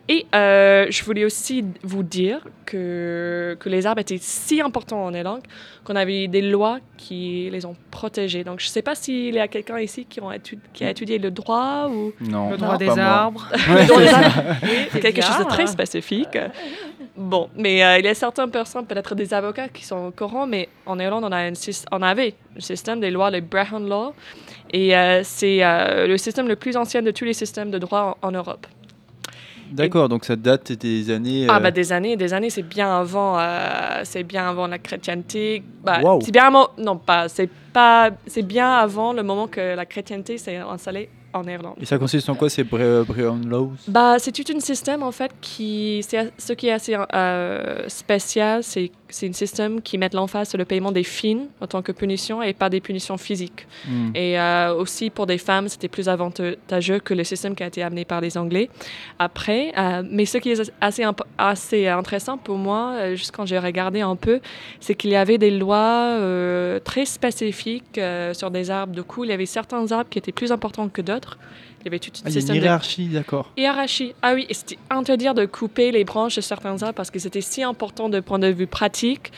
[0.09, 5.13] Et euh, je voulais aussi vous dire que, que les arbres étaient si importants en
[5.13, 5.41] Irlande
[5.85, 8.43] qu'on avait des lois qui les ont protégés.
[8.43, 10.89] Donc, je ne sais pas s'il y a quelqu'un ici qui, ont étu- qui a
[10.89, 13.47] étudié le droit ou Non, Le droit des arbres.
[13.69, 14.55] Ouais, le droit des arbres.
[14.93, 16.37] Oui, quelque chose de très spécifique.
[17.15, 20.47] Bon, mais euh, il y a certaines personnes, peut-être des avocats, qui sont au courant,
[20.47, 23.79] mais en Irlande, on, a un syst- on avait un système des lois, le Brehon
[23.79, 24.13] Law,
[24.71, 28.17] et euh, c'est euh, le système le plus ancien de tous les systèmes de droit
[28.21, 28.65] en, en Europe.
[29.73, 31.47] D'accord, donc ça date des années.
[31.49, 34.77] Ah euh, bah des années, des années, c'est bien avant, euh, c'est bien avant la
[34.79, 35.63] chrétienté.
[35.83, 36.21] Bah, Wow.
[36.21, 40.37] C'est bien avant, non pas, c'est pas, c'est bien avant le moment que la chrétienté
[40.37, 41.73] s'est installée en Irlande.
[41.81, 43.71] Et ça consiste en quoi ces Bre- Brehon Laws?
[43.87, 48.63] Bah, c'est tout un système en fait qui, c'est ce qui est assez euh, spécial,
[48.63, 51.91] c'est c'est un système qui met l'emphase sur le paiement des fines en tant que
[51.91, 53.67] punition et pas des punitions physiques.
[53.87, 54.09] Hmm.
[54.15, 57.83] Et euh, aussi pour des femmes, c'était plus avantageux que le système qui a été
[57.83, 58.69] amené par les Anglais.
[59.19, 61.03] Après, euh, mais ce qui est assez,
[61.37, 64.39] assez intéressant pour moi, euh, juste quand j'ai regardé un peu,
[64.79, 68.93] c'est qu'il y avait des lois euh, très spécifiques euh, sur des arbres.
[68.93, 71.37] Du coup, il y avait certains arbres qui étaient plus importants que d'autres.
[71.83, 73.51] Il y avait tout Ah, système une hiérarchie, d'accord.
[73.57, 74.13] Hiérarchie.
[74.21, 77.41] Ah oui, et c'était interdire de couper les branches de certains arbres parce que c'était
[77.41, 79.33] si important de point de vue pratique,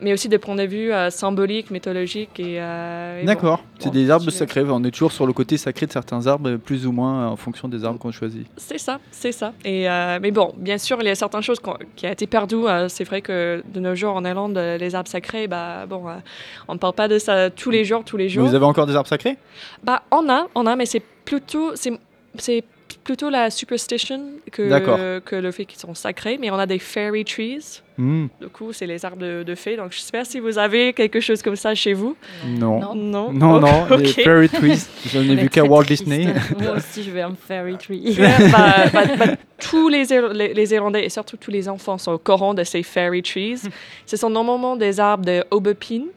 [0.00, 2.60] mais aussi de point de vue euh, symbolique, mythologique et.
[2.60, 3.26] euh, et bon.
[3.26, 4.62] D'accord, c'est Bon, des arbres sacrés.
[4.68, 7.68] On est toujours sur le côté sacré de certains arbres, plus ou moins en fonction
[7.68, 8.46] des arbres qu'on choisit.
[8.56, 9.52] C'est ça, c'est ça.
[9.64, 11.68] Et euh, mais bon, bien sûr, il y a certaines choses qui
[12.06, 12.66] ont été perdues.
[12.66, 16.12] euh, c'est vrai que de nos jours en Irlande, les arbres sacrés, bah bon, euh,
[16.68, 18.46] on ne parle pas de ça tous les jours, tous les jours.
[18.46, 19.36] Vous avez encore des arbres sacrés?
[19.82, 21.92] Bah, on a, on a, mais c'est plutôt, c'est
[23.08, 24.20] plutôt la superstition
[24.52, 27.80] que, que le fait qu'ils sont sacrés, mais on a des fairy trees.
[27.96, 29.76] Hmm, Du coup, c'est les arbres de, de fées.
[29.78, 32.16] Donc, j'espère si vous avez quelque chose comme ça chez vous.
[32.46, 32.94] non.
[32.94, 32.94] Non.
[32.94, 33.32] Non.
[33.32, 36.04] Non, non, les fairy trees, j'en ai On vu qu'à Walt triste.
[36.04, 36.34] Disney.
[36.60, 38.14] Moi aussi, je veux un fairy tree.
[38.52, 39.26] Bah, bah, bah,
[39.58, 42.82] tous les, les, les Irlandais et surtout tous les enfants sont au courant de ces
[42.82, 43.62] fairy trees.
[44.04, 46.08] Ce sont normalement des arbres de aubépine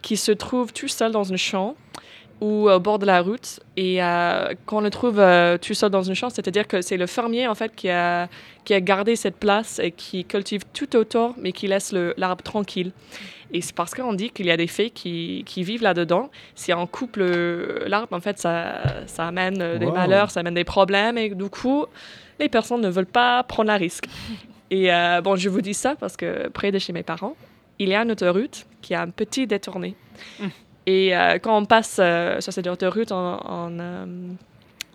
[0.00, 1.76] qui se trouvent tout seuls dans un champ
[2.42, 3.60] ou au bord de la route.
[3.76, 6.96] Et euh, quand on le trouve euh, tout seul dans un champ, c'est-à-dire que c'est
[6.96, 8.28] le fermier en fait qui a,
[8.64, 12.90] qui a gardé cette place et qui cultive tout autour, mais qui laisse l'arbre tranquille.
[13.54, 16.30] Et c'est parce qu'on dit qu'il y a des fées qui, qui vivent là-dedans.
[16.54, 20.54] Si on coupe le- l'arbre, en fait, ça, ça amène euh, des malheurs, ça amène
[20.54, 21.18] des problèmes.
[21.18, 21.84] Et du coup,
[22.40, 24.06] les personnes ne veulent pas prendre la risque.
[24.70, 27.36] Et euh, bon, je vous dis ça parce que près de chez mes parents,
[27.78, 29.94] il y a une autoroute qui a un petit détourné.
[30.86, 34.04] Et euh, quand on passe euh, sur cette autoroute en, en, euh,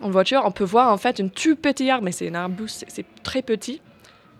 [0.02, 2.80] en voiture, on peut voir en fait une tout petit arbre, mais c'est un arbuste,
[2.80, 3.80] c'est- c'est très petit.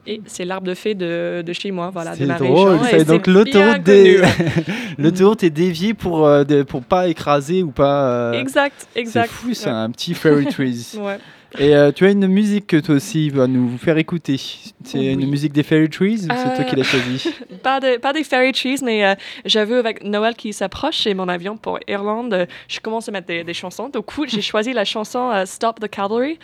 [0.07, 2.99] Et c'est l'arbre de fée de, de chez moi, voilà, de C'est ma drôle, région.
[2.99, 3.27] et donc
[4.99, 8.09] l'autoroute est déviée pour euh, de- pour pas écraser ou pas.
[8.09, 9.29] euh, Exact, C'est exact.
[9.31, 9.73] fou, c'est Ouais.
[9.73, 10.97] un petit fairy trees.
[10.99, 11.19] Ouais.
[11.59, 14.37] Et euh, tu as une musique que toi aussi vas nous faire écouter.
[14.85, 15.13] C'est Oui.
[15.15, 17.31] une musique des fairy trees ou c'est toi qui Euh, l'as choisie?
[17.63, 21.27] Pas, de, pas des fairy trees, mais euh, j'avoue, avec Noël qui s'approche et mon
[21.29, 23.89] avion pour Irlande, euh, je commence à mettre des, des chansons.
[23.89, 26.39] Du coup, j'ai choisi la chanson euh, Stop the Cavalry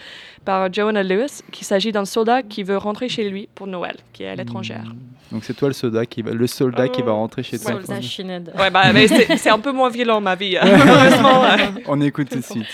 [0.45, 4.23] par Joanna Lewis, qui s'agit d'un soldat qui veut rentrer chez lui pour Noël, qui
[4.25, 4.85] est à l'étrangère.
[5.33, 7.17] Donc c'est toi le soldat qui va, le soldat qui va Oh.
[7.17, 7.73] rentrer chez toi.
[7.73, 8.53] Soldat Shined.
[8.59, 10.57] Ouais, bah, mais c'est un peu moins violent, ma vie.
[10.57, 10.64] hein.
[10.64, 11.45] Heureusement.
[11.45, 11.57] euh.
[11.87, 12.67] On écoute tout de suite.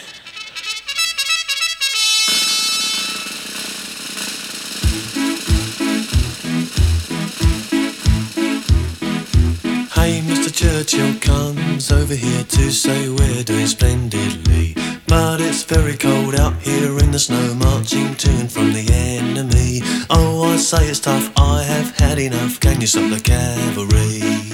[10.80, 14.74] Churchill comes over here to say we're doing splendidly.
[15.06, 19.82] But it's very cold out here in the snow, marching to and from the enemy.
[20.08, 22.60] Oh, I say it's tough, I have had enough.
[22.60, 24.49] Can you stop the cavalry?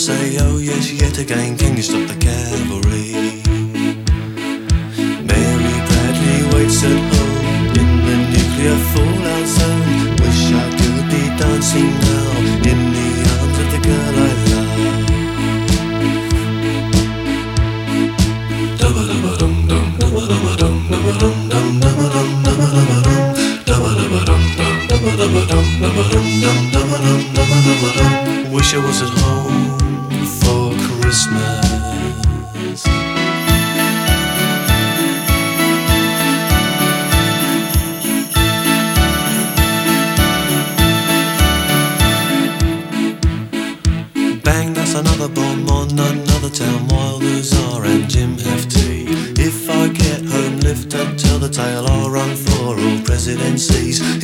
[0.00, 2.89] Say, oh yes, yet again, can you stop the cavalry?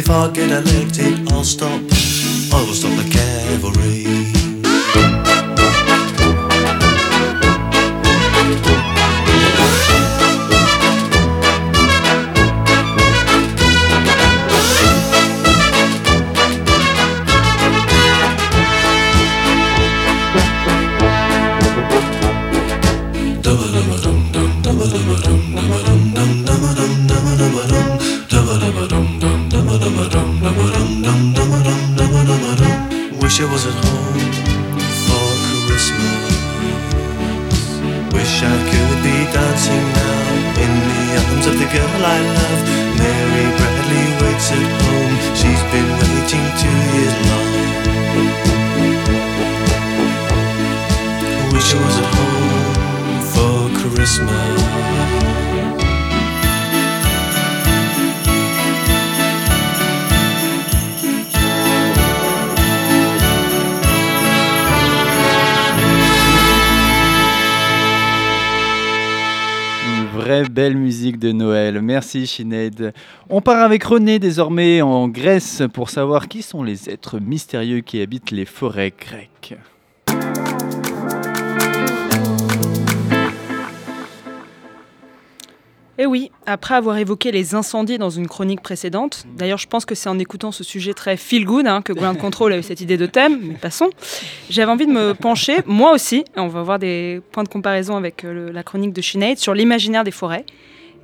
[0.07, 4.26] If I get elected, I'll stop, I will stop the cavalry.
[70.45, 71.81] Belle musique de Noël.
[71.83, 72.93] Merci Sinead.
[73.29, 78.01] On part avec René désormais en Grèce pour savoir qui sont les êtres mystérieux qui
[78.01, 79.57] habitent les forêts grecques.
[85.99, 89.95] Eh oui, après avoir évoqué les incendies dans une chronique précédente, d'ailleurs je pense que
[89.95, 92.83] c'est en écoutant ce sujet très feel good hein, que Ground Control a eu cette
[92.83, 93.89] idée de thème, mais passons,
[94.51, 97.97] j'avais envie de me pencher, moi aussi, et on va voir des points de comparaison
[97.97, 100.45] avec euh, le- la chronique de Sinead, sur l'imaginaire des forêts,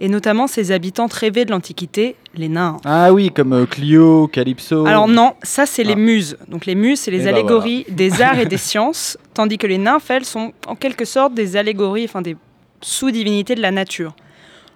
[0.02, 2.76] et notamment ces habitants rêvés de l'Antiquité, les nains.
[2.84, 4.84] Ah oui, comme euh, Clio, Calypso.
[4.84, 5.96] Alors non, ça c'est les Ah.
[5.96, 6.36] muses.
[6.48, 9.66] Donc les muses, c'est les Eh ben allégories des arts et des sciences, tandis que
[9.66, 12.36] les nymphes, elles, sont en quelque sorte des allégories, enfin des
[12.82, 14.14] sous-divinités de la nature.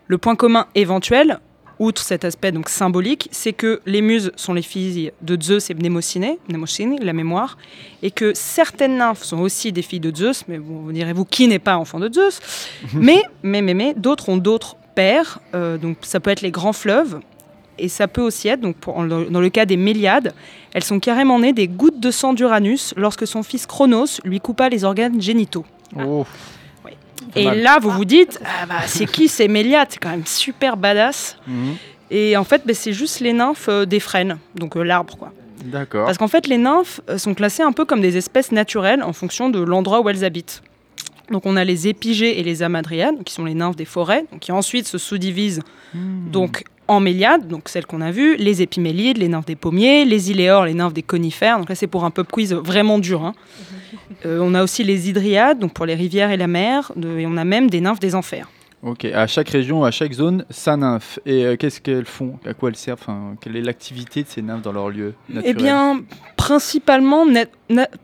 [0.08, 1.40] Le point commun éventuel,
[1.78, 5.74] outre cet aspect donc symbolique, c'est que les muses sont les filles de Zeus et
[5.74, 7.58] Mnemosyne, Mnemosyne, la mémoire,
[8.02, 11.48] et que certaines nymphes sont aussi des filles de Zeus, mais bon, vous direz-vous qui
[11.48, 12.40] n'est pas enfant de Zeus
[12.94, 16.72] Mais, mais, mais, mais, d'autres ont d'autres pères, euh, donc ça peut être les grands
[16.72, 17.20] fleuves,
[17.78, 20.32] et ça peut aussi être, donc pour- dans le cas des Méliades,
[20.72, 24.70] elles sont carrément nées des gouttes de sang d'Uranus lorsque son fils Chronos lui coupa
[24.70, 25.66] les organes génitaux.
[25.98, 26.24] Oh.
[27.36, 27.60] Et mal.
[27.60, 31.36] là, vous vous dites, ah bah, c'est qui ces Méliades C'est quand même super badass.
[31.46, 31.74] Mhm.
[32.10, 35.32] Et en fait, bah, c'est juste les nymphes euh, des frênes, donc euh, l'arbre quoi.
[35.64, 36.06] D'accord.
[36.06, 39.12] Parce qu'en fait, les nymphes euh, sont classées un peu comme des espèces naturelles en
[39.12, 40.62] fonction de l'endroit où elles habitent.
[41.30, 44.52] Donc on a les épigées et les amadriades, qui sont les nymphes des forêts, qui
[44.52, 45.62] ensuite se sous-divisent
[45.94, 46.30] Hmm.
[46.30, 47.00] donc en
[47.48, 50.92] donc celles qu'on a vues, les épimélides, les nymphes des pommiers, les iléores, les nymphes
[50.94, 51.58] des conifères.
[51.58, 53.24] Donc là, c'est pour un pub quiz vraiment dur.
[53.24, 53.34] hein.
[54.24, 57.26] Euh, on a aussi les hydriades, donc pour les rivières et la mer, de- et
[57.26, 58.48] on a même des nymphes des enfers.
[58.82, 61.18] Ok, à chaque région, à chaque zone, sa nymphe.
[61.26, 62.38] Et euh, qu'est-ce qu'elles font?
[62.46, 63.00] À quoi elles servent?
[63.02, 65.56] Enfin, Quelle est l'activité de ces nymphes dans leur lieu Eh naturel?
[65.56, 66.00] bien,
[66.36, 67.50] principalement, net-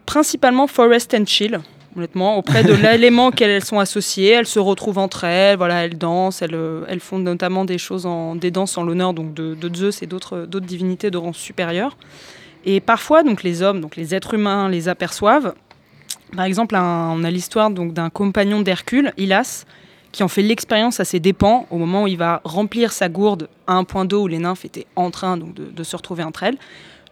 [0.07, 1.61] principalement forest and chill.
[1.97, 5.99] Honnêtement, auprès de l'élément auquel elles sont associées, elles se retrouvent entre elles, voilà, elles
[5.99, 6.57] dansent, elles,
[6.89, 10.07] elles font notamment des choses en des danses en l'honneur donc de, de Zeus et
[10.07, 11.97] d'autres d'autres divinités de rang supérieur.
[12.65, 15.55] Et parfois, donc les hommes, donc les êtres humains, les aperçoivent.
[16.37, 19.67] Par exemple, un- on a l'histoire donc d'un compagnon d'Hercule, Hylas,
[20.13, 23.49] qui en fait l'expérience à ses dépens au moment où il va remplir sa gourde
[23.67, 26.23] à un point d'eau où les nymphes étaient en train donc, de, de se retrouver
[26.23, 26.57] entre elles.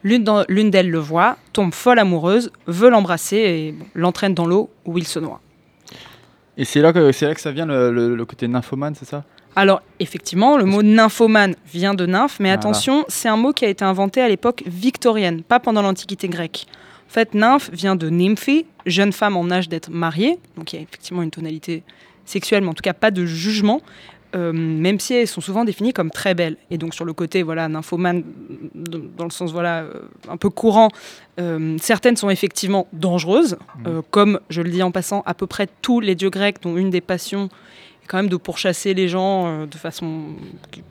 [0.02, 4.96] L'une d'elles le voit, tombe folle amoureuse, veut l'embrasser et bon, l'entraîne dans l'eau où
[4.96, 5.40] il se noie.
[6.56, 9.04] Et c'est là, que, c'est là que ça vient le, le- le côté nymphomane, c'est
[9.04, 9.24] ça?
[9.56, 13.68] Alors, effectivement, le mot nymphomane vient de nymphe, mais attention, c'est un mot qui a
[13.68, 16.66] été inventé à l'époque victorienne, pas pendant l'Antiquité grecque.
[17.08, 20.78] En fait, nymphe vient de nymphi, jeune femme en âge d'être mariée, donc il y
[20.78, 21.82] a effectivement une tonalité
[22.24, 23.80] sexuelle, mais en tout cas pas de jugement,
[24.34, 26.56] euh, même si elles sont souvent définies comme très belles.
[26.70, 28.24] Et donc sur le côté voilà nymphomane,
[28.74, 29.92] dans le sens voilà euh,
[30.28, 30.88] un peu courant,
[31.40, 35.68] euh, certaines sont effectivement dangereuses, euh, comme je le dis en passant, à peu près
[35.82, 37.48] tous les dieux grecs dont une des passions
[38.02, 40.20] est quand même de pourchasser les gens euh, de façon,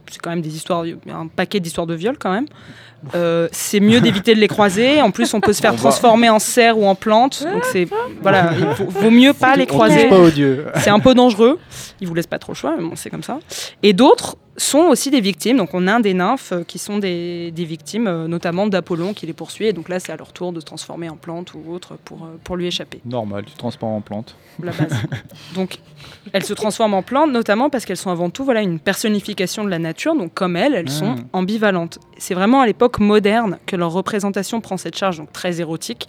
[0.09, 2.45] c'est quand même des histoires, il y a un paquet d'histoires de viol quand même.
[3.15, 5.01] Euh, c'est mieux d'éviter de les croiser.
[5.01, 7.43] En plus, on peut se faire On va- transformer en cerf ou en plante.
[7.49, 7.87] Donc c'est
[8.21, 10.09] voilà, il vaut, vaut mieux pas les croiser.
[10.75, 11.59] C'est un peu dangereux.
[12.01, 13.39] Ils vous laissent pas trop le choix, mais bon, c'est comme ça.
[13.83, 15.57] Et d'autres sont aussi des victimes.
[15.57, 19.25] Donc on a des nymphes euh, qui sont des, des victimes, euh, notamment d'Apollon qui
[19.25, 19.67] les poursuit.
[19.67, 22.23] Et donc là, c'est à leur tour de se transformer en plante ou autre pour,
[22.23, 23.01] euh, pour lui échapper.
[23.05, 24.35] Normal, tu transformes en plante.
[24.61, 24.93] La base.
[25.55, 25.79] donc
[26.33, 29.69] elles se transforment en plantes, notamment parce qu'elles sont avant tout voilà, une personnification de
[29.69, 30.15] la nature.
[30.15, 31.25] Donc comme elles, elles sont Mm.
[31.33, 31.99] ambivalentes.
[32.17, 36.07] C'est vraiment à l'époque moderne que leur représentation prend cette charge donc très érotique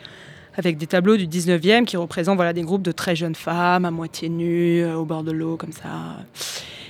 [0.57, 3.91] avec des tableaux du 19e qui représentent voilà, des groupes de très jeunes femmes à
[3.91, 5.89] moitié nues, euh, au bord de l'eau, comme ça.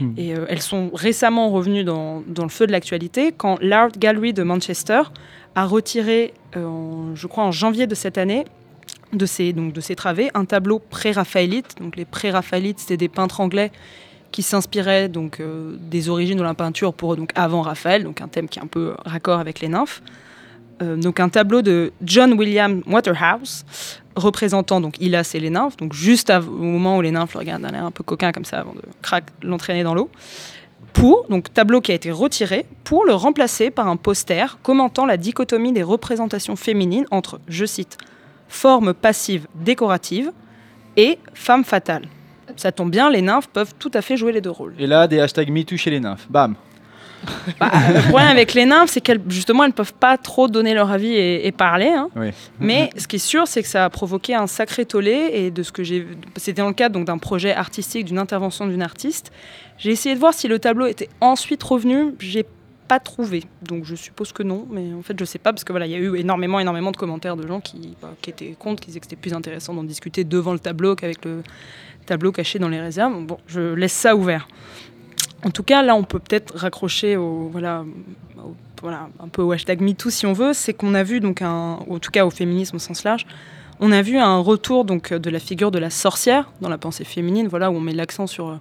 [0.01, 0.12] Hmm.
[0.16, 4.33] Et euh, elles sont récemment revenues dans, dans le feu de l'actualité quand l'Art Gallery
[4.33, 5.03] de Manchester
[5.55, 8.44] a retiré, euh, en- je crois en janvier de cette année,
[9.12, 11.75] de ses, donc de ses travées, un tableau pré-raphaélite.
[11.81, 13.73] Donc les pré-raphaélites, c'était des peintres anglais
[14.31, 18.29] qui s'inspiraient donc euh, des origines de la peinture pour donc avant Raphaël, donc un
[18.29, 20.03] thème qui est un peu raccord avec les nymphes.
[20.83, 23.64] Euh, donc un tableau de John William Waterhouse
[24.16, 27.62] représentant donc Hylas et les nymphes, donc juste au moment où les nymphes le regardent
[27.62, 28.83] d'un air un peu coquin comme ça avant de
[29.47, 30.11] l'entraîner dans l'eau.
[30.93, 35.16] Pour donc tableau qui a été retiré pour le remplacer par un poster commentant la
[35.16, 37.97] dichotomie des représentations féminines entre, je cite,
[38.49, 40.33] forme passive décorative
[40.97, 42.07] et femme fatale.
[42.57, 44.75] Ça tombe bien, les nymphes peuvent tout à fait jouer les deux rôles.
[44.79, 46.27] Et là, des hashtags MeToo les nymphes.
[46.29, 46.57] Bam
[47.59, 50.90] Bah, le problème avec les nymphes, c'est qu'elles justement elles peuvent pas trop donner leur
[50.90, 51.88] avis et, et parler.
[51.88, 52.09] hein.
[52.16, 52.30] Oui.
[52.59, 55.62] Mais ce qui est sûr, c'est que ça a provoqué un sacré tollé et de
[55.62, 56.06] ce que j'ai,
[56.37, 59.33] c'était dans le cadre donc d'un projet artistique, d'une intervention d'une artiste.
[59.78, 62.14] J'ai essayé de voir si le tableau était ensuite revenu.
[62.20, 62.44] J'ai
[62.88, 64.66] pas trouvé, donc je suppose que non.
[64.70, 66.90] Mais en fait, je sais pas parce que voilà, il y a eu énormément, énormément
[66.90, 69.74] de commentaires de gens qui, bah, qui étaient contre, qui disaient que c'était plus intéressant
[69.74, 71.42] d'en discuter devant le tableau qu'avec le
[72.06, 73.14] tableau caché dans les réserves.
[73.24, 74.48] Bon, je laisse ça ouvert.
[75.44, 77.85] En tout cas, là, on peut peut-être raccrocher au, voilà,
[78.83, 80.53] voilà, un peu au hashtag MeToo si on veut.
[80.53, 83.26] C'est qu'on a vu, donc un, en tout cas au féminisme au sens large,
[83.81, 87.05] on a vu un retour donc, de la figure de la sorcière dans la pensée
[87.05, 88.57] féminine, voilà, où on met l'accent sur euh,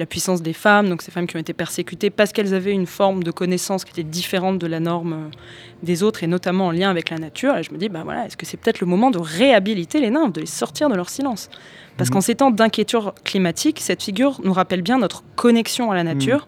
[0.00, 2.86] la puissance des femmes, donc ces femmes qui ont été persécutées parce qu'elles avaient une
[2.86, 5.28] forme de connaissance qui était différente de la norme euh,
[5.84, 7.56] des autres, et notamment en lien avec la nature.
[7.56, 10.10] Et je me dis, bah voilà, est-ce que c'est peut-être le moment de réhabiliter les
[10.10, 11.48] nymphes, de les sortir de leur silence?
[11.96, 12.14] Parce Mhm.
[12.14, 16.46] qu'en ces temps d'inquiétude climatique, cette figure nous rappelle bien notre connexion à la nature,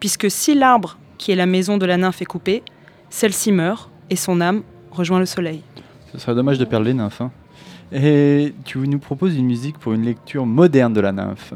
[0.00, 2.62] puisque si l'arbre qui est la maison de la nymphe est coupé,
[3.10, 5.62] celle-ci meurt et son âme rejoint le soleil.
[6.12, 7.20] Ce serait dommage de perdre les nymphes.
[7.20, 7.30] hein.
[7.92, 11.52] Et tu nous proposes une musique pour une lecture moderne de la nymphe.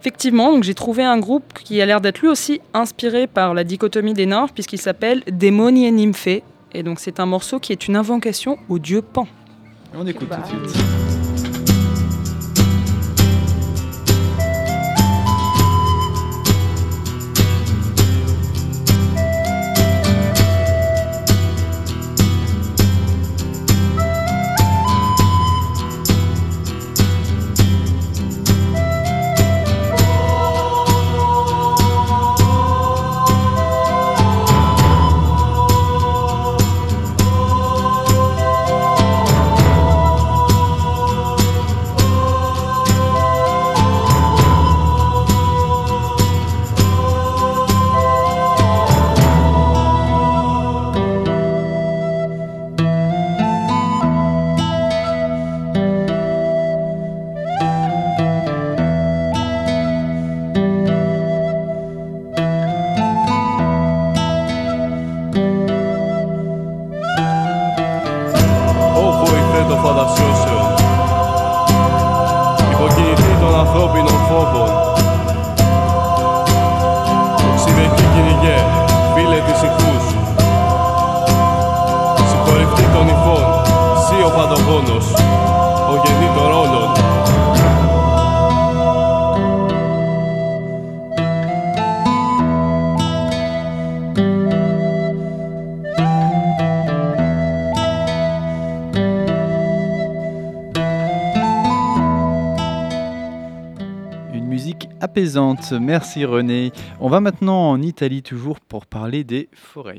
[0.00, 4.14] Effectivement, j'ai trouvé un groupe qui a l'air d'être lui aussi inspiré par la dichotomie
[4.14, 6.44] des nymphes, puisqu'il s'appelle Démonie Nymphée.
[6.72, 9.26] Et donc c'est un morceau qui est une invocation au dieu Pan.
[9.94, 11.07] On écoute tout de suite.
[73.72, 74.77] roubo e não fogo.
[105.80, 106.72] Merci René.
[107.00, 109.98] On va maintenant en Italie toujours pour parler des forêts.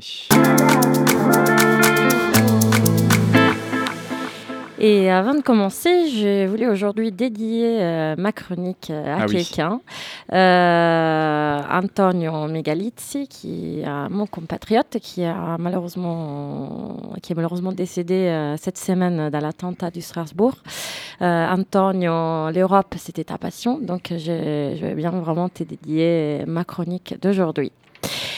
[4.82, 9.34] Et avant de commencer, j'ai voulu aujourd'hui dédier euh, ma chronique euh, à Ah oui.
[9.44, 9.80] quelqu'un,
[10.32, 18.56] Euh, Antonio Megalizzi, qui est mon compatriote, qui, a malheureusement, qui est malheureusement décédé euh,
[18.56, 20.54] cette semaine dans l'attentat du Strasbourg.
[21.20, 24.16] Antonio, l'Europe, c'était ta passion, donc je,
[24.78, 27.72] je vais bien vraiment te dédier ma chronique d'aujourd'hui.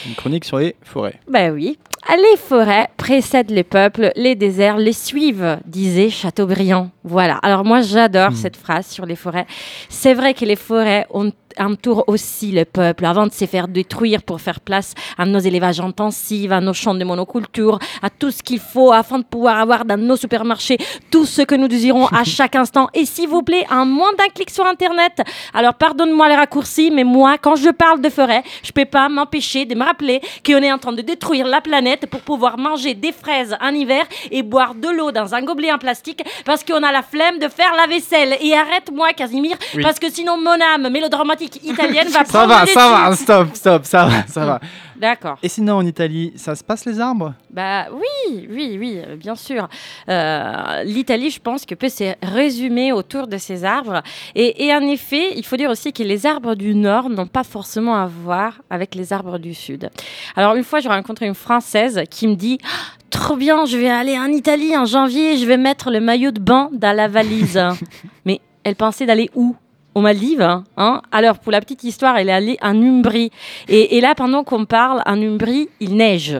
[0.07, 1.19] Une chronique sur les forêts.
[1.27, 1.77] Ben oui.
[2.09, 6.89] Les forêts précèdent les peuples, les déserts les suivent, disait Chateaubriand.
[7.05, 7.37] Voilà.
[7.41, 8.35] Alors moi, j'adore Hmm.
[8.35, 9.47] cette phrase sur les forêts.
[9.89, 14.21] C'est vrai que les forêts ont entourent aussi le peuple avant de se faire détruire
[14.23, 18.41] pour faire place à nos élevages intensifs, à nos champs de monoculture, à tout ce
[18.43, 20.77] qu'il faut afin de pouvoir avoir dans nos supermarchés
[21.11, 22.87] tout ce que nous désirons à chaque instant.
[22.93, 25.21] Et s'il vous plaît, un moins d'un clic sur Internet.
[25.53, 29.65] Alors pardonne-moi les raccourcis, mais moi, quand je parle de forêt, je peux pas m'empêcher
[29.65, 33.11] de me rappeler qu'on est en train de détruire la planète pour pouvoir manger des
[33.11, 36.91] fraises en hiver et boire de l'eau dans un gobelet en plastique parce qu'on a
[36.91, 38.37] la flemme de faire la vaisselle.
[38.41, 39.83] Et arrête-moi, Casimir, Oui.
[39.83, 43.03] parce que sinon mon âme mélodramatique italienne va Ça prendre va, le ça dessus.
[43.09, 44.59] va, stop, stop, ça va, ça va.
[44.95, 45.37] D'accord.
[45.43, 47.33] Et sinon en Italie, ça se passe les arbres?
[47.49, 49.67] Bah oui, oui, oui, euh, bien sûr.
[50.07, 54.01] Euh, L'Italie, je pense que peut se résumer autour de ces arbres.
[54.35, 57.43] Et, et en effet, il faut dire aussi que les arbres du Nord n'ont pas
[57.43, 59.89] forcément à voir avec les arbres du Sud.
[60.35, 62.57] Alors une fois, j'ai rencontré une Française qui me dit...
[62.63, 62.67] Ah,
[63.09, 66.39] Trop bien, je vais aller en Italie en janvier, je vais mettre le maillot de
[66.39, 67.61] bain dans la valise.
[68.25, 69.55] Mais elle pensait d'aller où?
[69.95, 70.61] Aux Maldives.
[70.77, 71.01] hein.
[71.11, 73.31] Alors, pour la petite histoire, elle est allée en Umbrie.
[73.67, 76.39] Et, là, pendant qu'on parle, en Umbrie, il neige.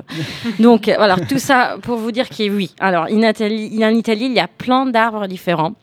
[0.60, 2.74] Donc, euh, voilà, tout ça pour vous dire que oui.
[2.80, 5.74] Alors, en Italie, en Italie, il y a plein d'arbres différents.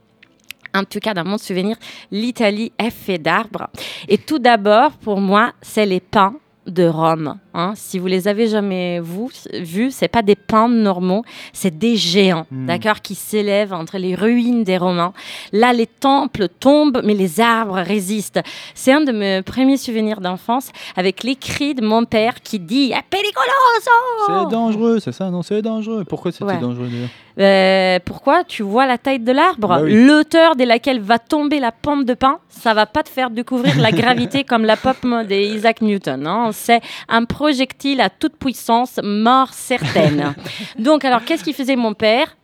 [0.74, 1.76] En tout cas, dans mon souvenir,
[2.12, 3.68] l'Italie est faite d'arbres.
[4.08, 6.34] Et tout d'abord, pour moi, c'est les pins
[6.66, 7.38] de Rome.
[7.54, 7.72] Hein.
[7.76, 12.46] Si vous les avez jamais vous, vus, c'est pas des pins normaux, c'est des géants,
[12.50, 12.66] Hmm.
[12.66, 15.12] d'accord, qui s'élèvent entre les ruines des Romains.
[15.52, 18.40] Là, les temples tombent, mais les arbres résistent.
[18.74, 22.92] C'est un de mes premiers souvenirs d'enfance avec les cris de mon père qui dit
[22.92, 23.90] "È pericoloso!"
[24.26, 26.04] C'est dangereux, c'est ça Non, c'est dangereux.
[26.04, 26.58] Pourquoi c'était Ouais.
[26.58, 27.08] dangereux d'ailleurs?
[27.38, 29.68] Euh, pourquoi Tu vois la taille de l'arbre?
[29.68, 30.04] Bah oui.
[30.06, 33.78] L'auteur de laquelle va tomber la pomme de pin, ça va pas te faire découvrir
[33.78, 36.26] la gravité comme la pomme d'Isaac Newton.
[36.26, 36.50] hein.
[36.52, 40.34] C'est un projectile à toute puissance, mort certaine.
[40.78, 42.36] Donc, alors, qu'est-ce qu'il faisait mon père?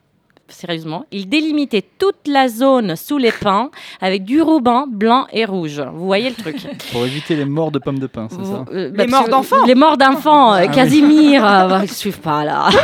[0.48, 1.04] Sérieusement.
[1.12, 3.70] Il délimitait toute la zone sous les pins
[4.00, 5.80] avec du ruban blanc et rouge.
[5.92, 6.56] Vous voyez le truc
[6.92, 9.74] Pour éviter les morts de pommes de pain, c'est ça Euh, Les morts d'enfants Les
[9.74, 10.74] morts d'enfants, euh, Ah oui.
[10.74, 11.44] Casimir.
[11.46, 12.68] euh, bah, je suis pas là.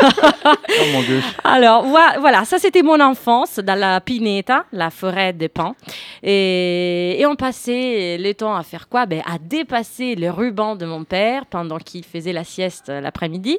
[0.44, 1.20] Oh mon dieu.
[1.44, 5.74] Alors voi- voilà, ça c'était mon enfance dans la Pineta, la forêt des pins.
[6.22, 9.06] Et, et on passait le temps à faire quoi?
[9.06, 13.58] Ben, À dépasser le ruban de mon père pendant qu'il faisait la sieste l'après-midi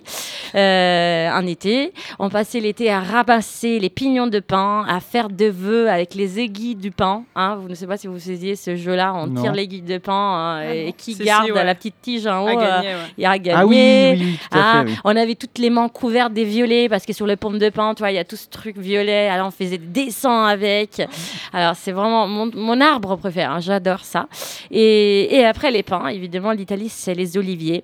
[0.56, 1.94] euh, en été.
[2.20, 6.40] On passait l'été à ramasser les pignons de pin, à faire des vœux avec les
[6.40, 7.24] aiguilles du pain.
[7.36, 9.42] Hein, vous ne savez pas si vous faisiez ce jeu-là, on Non.
[9.42, 11.64] tire l'aiguille de pain hein, Ah et qui Si, si, garde ouais.
[11.64, 13.02] la petite tige en haut, À euh, gagner, ouais.
[13.18, 13.58] il a gagné.
[13.60, 14.92] Ah oui, oui, tout à Ah, fait.
[14.92, 14.98] oui.
[15.04, 17.94] On avait toutes les mains couvertes des violets parce que sur les pommes de pain,
[17.96, 19.30] tu vois, il y a tout ce truc violet.
[19.30, 21.02] Alors on faisait des dessins avec.
[21.54, 23.46] Alors c'est vraiment mon, mon arbre préféré.
[23.46, 24.28] hein, J'adore ça.
[24.72, 27.84] Et, et après les pins, évidemment, l'Italie, c'est les oliviers.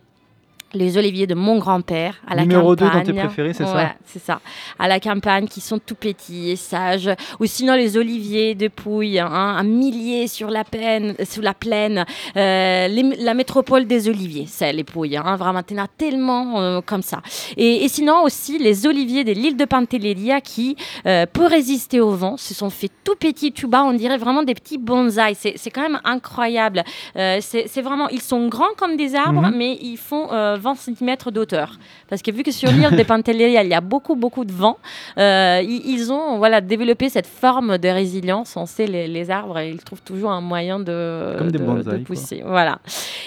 [0.74, 3.00] Les oliviers de mon grand-père à la Numéro campagne.
[3.00, 4.40] dans tes préférés, c'est ça Ouais, c'est ça.
[4.78, 7.10] À la campagne, qui sont tout petits et sages.
[7.40, 11.16] Ou sinon les oliviers de Pouille, hein, un millier sur la plaine.
[11.28, 12.06] Sur la plaine.
[12.38, 15.18] Euh, les- la métropole des oliviers, c'est les Pouilles.
[15.18, 17.22] Hein, vraiment, t'en as tellement euh, comme ça.
[17.58, 20.76] Et, et sinon aussi les oliviers de l'île de Pantelleria qui,
[21.08, 23.84] euh, pour résister au vent, se sont fait tout petits tout bas.
[23.84, 25.38] On dirait vraiment des petits bonsaïs.
[25.40, 26.84] C'est c'est quand même incroyable.
[27.16, 29.56] Euh, c'est vraiment, ils sont grands comme des arbres, Mhm.
[29.56, 30.28] mais ils font
[30.60, 31.78] 20 cm d'auteur.
[32.10, 34.78] Parce que vu que sur l'île de Pantelleria, il y a beaucoup, beaucoup de vent,
[35.18, 38.56] euh, ils, ont voilà, développé cette forme de résilience.
[38.58, 41.86] On sait, les, les arbres, ils trouvent toujours un moyen de, Comme des de- bonsaïs,
[41.86, 42.00] de quoi.
[42.06, 42.44] pousser.
[42.46, 42.80] Voilà.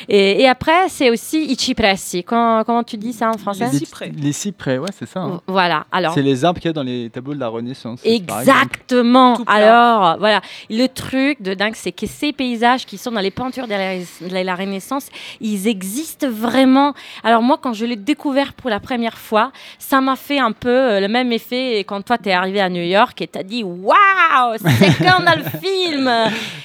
[0.09, 2.23] Et, et après, c'est aussi i cipressi.
[2.25, 3.69] Comment, comment tu dis ça en français?
[3.73, 4.13] Les cyprès.
[4.17, 5.21] Les cyprès, ouais, c'est ça.
[5.21, 5.41] hein.
[5.47, 5.87] Voilà.
[5.93, 8.01] Alors, C'est les arbres qu'il y a dans les tableaux de la Renaissance.
[8.05, 9.39] Exactement.
[9.47, 13.67] Alors, voilà, le truc de dingue, c'est que ces paysages qui sont dans les peintures
[13.67, 15.09] de la, de la Renaissance,
[15.41, 16.95] ils existent vraiment.
[17.25, 20.69] Alors moi, quand je l'ai découvert pour la première fois, ça m'a fait un peu
[20.69, 23.43] euh, le même effet quand toi, tu es arrivé à New York et tu as
[23.43, 26.11] dit «Waouh, c'est comme dans le film!»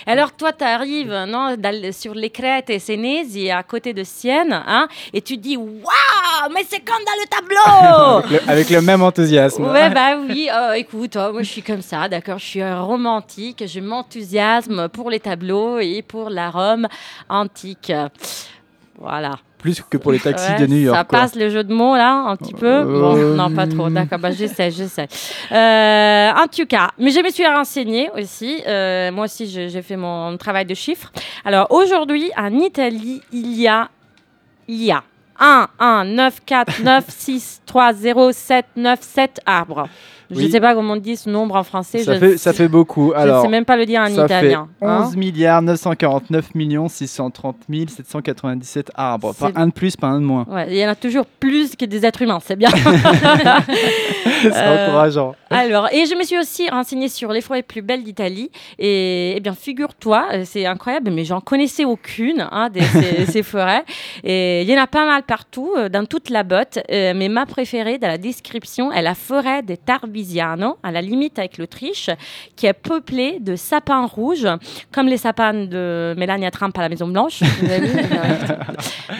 [0.07, 4.63] Alors toi, tu arrives non, dans sur les crêtes et Sénésie, à côté de Sienne,
[4.67, 8.81] hein, et tu dis «Waouh, mais c'est comme dans le tableau!» Avec le, avec le
[8.81, 9.65] même enthousiasme.
[9.65, 12.81] Ouais, bah oui, euh, écoute, euh, moi je suis comme ça, d'accord, je suis euh,
[12.81, 16.87] romantique, je m'enthousiasme pour les tableaux et pour la Rome
[17.29, 17.91] antique.
[18.99, 19.37] Voilà.
[19.59, 20.95] Plus que pour les taxis Ouais, de New York.
[20.97, 21.19] Ça quoi.
[21.19, 24.19] passe le jeu de mots là, un petit peu Bon, Euh, non, pas trop, d'accord,
[24.19, 25.07] bah, j'essaie, j'essaie.
[25.51, 28.61] Euh, en tout cas, mais je me suis renseignée aussi.
[28.67, 31.11] euh, moi aussi, j'ai fait mon travail de chiffres.
[31.43, 33.89] Alors aujourd'hui, en Italie, il y a,
[34.67, 35.01] il y a
[35.39, 39.87] 1, 1, 9, 4, 9, 6, 3, 0, 7, 9, 7 arbres.
[40.31, 41.99] Je ne sais pas comment on dit ce nombre en français.
[41.99, 43.11] Ça je fait, ça beaucoup.
[43.13, 44.67] je ne Alors, sais même pas le dire en ça italien.
[44.79, 45.03] fait hein.
[45.05, 47.55] 11 milliards 949 millions 630
[47.89, 49.33] 797 arbres.
[49.33, 50.45] Pas un de plus, pas un de moins.
[50.49, 52.69] Ouais, il y en a toujours plus que des êtres humains, c'est bien.
[54.41, 55.35] C'est Euh, encourageant.
[55.49, 58.51] Alors, et je me suis aussi renseignée sur les forêts plus belles d'Italie.
[58.77, 63.43] Et, eh bien, figure-toi, euh, c'est incroyable, mais j'en connaissais aucune, hein, de ces, ces
[63.43, 63.83] forêts.
[64.23, 66.79] Et il y en a pas mal partout, euh, dans toute la botte.
[66.89, 69.75] Mais ma préférée, dans la description, est la forêt de
[70.83, 72.09] À la limite avec l'Autriche,
[72.55, 74.47] qui est peuplée de sapins rouges,
[74.91, 77.41] comme les sapins de Melania Trump à la Maison-Blanche.
[77.61, 78.01] Vous avez vu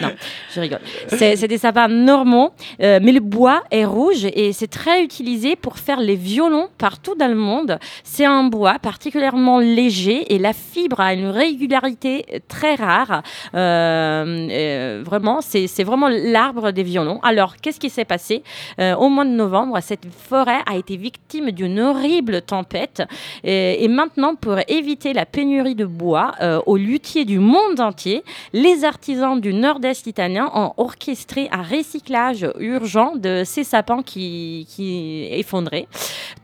[0.00, 0.08] non,
[0.54, 0.80] je rigole.
[1.08, 2.50] C'est des sapins normaux,
[2.82, 7.14] euh, mais le bois est rouge et c'est très utilisé pour faire les violons partout
[7.14, 7.78] dans le monde.
[8.04, 13.22] C'est un bois particulièrement léger et la fibre a une régularité très rare.
[13.54, 17.20] Euh, euh, vraiment, c'est c'est vraiment l'arbre des violons.
[17.22, 18.42] Alors, qu'est-ce qui s'est passé?
[18.80, 23.02] Euh, Au mois de novembre, cette forêt a été victime d'une horrible tempête.
[23.44, 28.22] Et, maintenant, pour éviter la pénurie de bois euh, aux luthiers du monde entier,
[28.52, 35.88] les artisans du nord-est italien ont orchestré un recyclage urgent de ces sapins qui effondraient.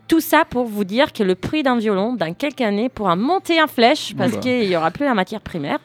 [0.06, 3.62] Tout ça pour vous dire que le prix d'un violon, dans quelques années, pourra monter
[3.62, 4.38] en flèche parce Bah.
[4.38, 5.78] qu'il n'y aura plus la matière primaire.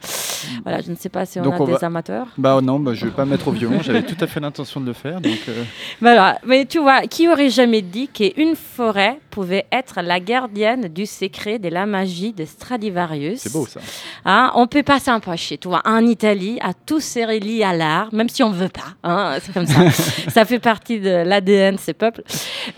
[0.62, 2.26] Voilà, je ne sais pas si on Donc a on des va- amateurs.
[2.38, 3.78] Bah non, bah, je vais pas me mettre au violon.
[3.82, 5.20] J'avais tout à fait l'intention de le faire.
[5.20, 5.62] Donc, euh,
[6.00, 11.06] Voilà, mais tu vois, qui aurait jamais dit qu'une forêt pouvait être la gardienne du
[11.06, 13.40] secret de la magie de Stradivarius?
[13.40, 13.80] C'est beau ça.
[14.24, 15.82] Hein, on peut pas s'empêcher, tu vois.
[15.84, 18.94] En Italie, à tous c'est relié à l'art, même si on veut pas.
[19.04, 19.90] hein, c'est comme ça.
[20.30, 22.22] ça fait partie de l'ADN de ces peuples.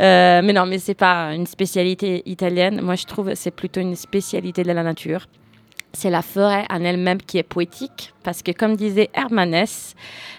[0.01, 2.80] Euh, mais non, mais c'est pas une spécialité italienne.
[2.80, 5.26] Moi, je trouve c'est plutôt une spécialité de la nature.
[5.95, 9.95] C'est la forêt en elle-même qui est poétique, parce que comme disait Hermanès,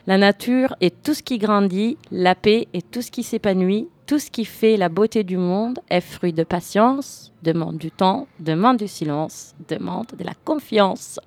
[0.08, 4.18] la nature est tout ce qui grandit, la paix est tout ce qui s'épanouit, tout
[4.18, 8.78] ce qui fait la beauté du monde est fruit de patience, demande du temps, demande
[8.78, 11.20] du silence, demande de la confiance.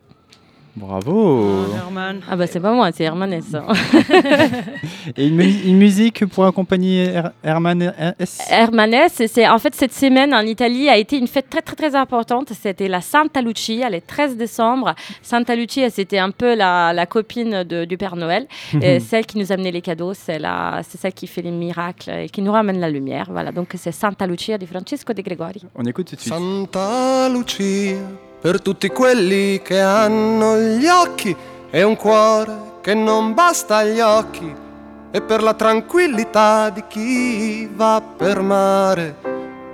[0.77, 1.65] Bravo.
[1.75, 2.21] Herman.
[2.31, 3.45] Ah bah c'est pas moi, c'est Hermanès.
[3.55, 3.65] hein.
[5.17, 8.41] Et une, mu- une musique pour accompagner Her- Herman S?
[8.51, 11.77] Hermanès, c'est- c'est en fait cette semaine en Italie a été une fête très très
[11.77, 12.53] très importante.
[12.61, 14.95] C'était la Santa Lucia, le 13 décembre.
[15.23, 18.47] Santa Lucia, c'était un peu la, la copine de- du Père Noël,
[18.83, 20.13] et celle qui nous amenait les cadeaux.
[20.15, 23.29] C'est la, c'est celle qui fait les miracles et qui nous ramène la lumière.
[23.31, 25.63] Voilà, donc c'est Santa Lucia di Francesco de Gregori.
[25.75, 26.35] On écoute tout de suite.
[26.35, 27.97] Santa Lucia,
[28.41, 31.35] per tutti quelli che hanno gli occhi
[31.71, 34.55] e un cuore che non basta agli occhi,
[35.11, 39.17] e per la tranquillità di chi va per mare,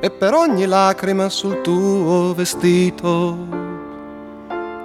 [0.00, 3.36] e per ogni lacrima sul tuo vestito,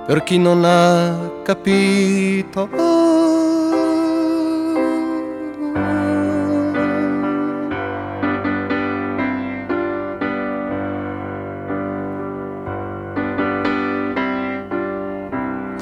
[0.05, 3.26] per chi non ha capito.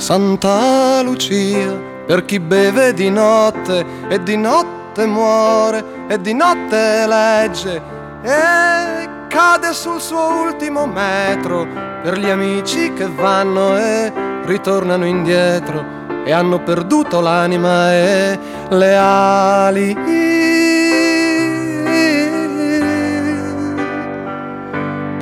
[0.06, 1.74] Santa Lucia,
[2.06, 7.82] per chi beve di notte e di notte muore e di notte legge
[8.22, 11.66] e cade sul suo ultimo metro,
[12.04, 15.84] per gli amici che vanno e ritornano indietro
[16.24, 18.40] e hanno perduto l'anima e
[18.70, 19.98] le ali.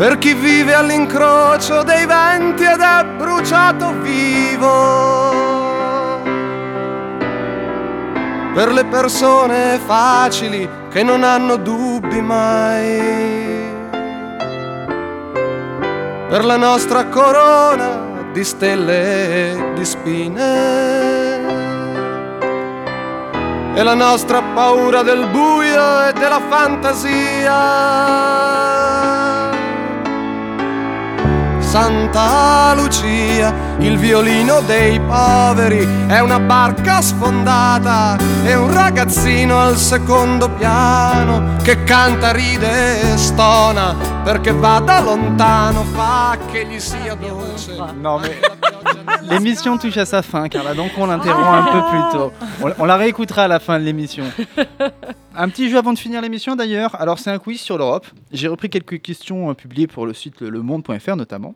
[0.04, 5.32] Per chi vive all'incrocio dei venti ed è bruciato vivo.
[8.54, 13.62] Per le persone facili che non hanno dubbi mai.
[16.28, 21.38] Per la nostra corona di stelle e di spine.
[23.74, 28.04] E la nostra paura del buio e della fantasia.
[31.74, 38.16] Santa Lucia, il violino dei poveri è una barca sfondata
[38.46, 45.82] e un ragazzino al secondo piano che canta, ride e stona perché va da lontano,
[45.82, 47.76] fa che gli sia dolce.
[48.00, 48.40] Non mais
[49.24, 52.32] l'émission touche à sa fin, Carla, donc on l'interrompt un peu plus tôt.
[52.62, 54.26] On, on la réécoutera à la fin de l'émission.
[55.36, 57.00] Un petit jeu avant de finir l'émission d'ailleurs.
[57.02, 58.06] Alors c'est un quiz sur l'Europe.
[58.32, 61.56] J'ai repris quelques questions euh, publiées pour le site lemonde.fr notamment.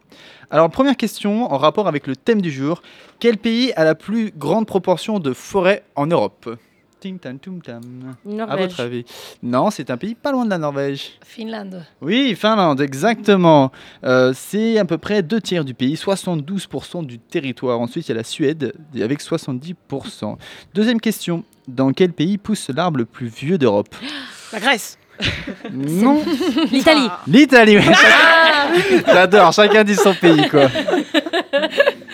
[0.49, 2.82] Alors première question en rapport avec le thème du jour.
[3.19, 6.57] Quel pays a la plus grande proportion de forêts en Europe?
[7.00, 8.16] Tam tam.
[8.50, 9.06] À votre avis
[9.43, 11.12] Non, c'est un pays pas loin de la Norvège.
[11.24, 11.86] Finlande.
[12.02, 13.72] Oui, Finlande, exactement.
[14.04, 17.80] Euh, c'est à peu près deux tiers du pays, 72% du territoire.
[17.80, 20.38] Ensuite, il y a la Suède avec 70%.
[20.74, 21.43] Deuxième question.
[21.68, 23.93] Dans quel pays pousse l'arbre le plus vieux d'Europe?
[24.54, 24.98] La Grèce.
[25.74, 26.22] Non.
[26.72, 27.10] L'Italie.
[27.28, 27.78] L'Italie.
[27.78, 27.84] ouais.
[29.06, 30.68] J'adore, chacun dit son pays, quoi.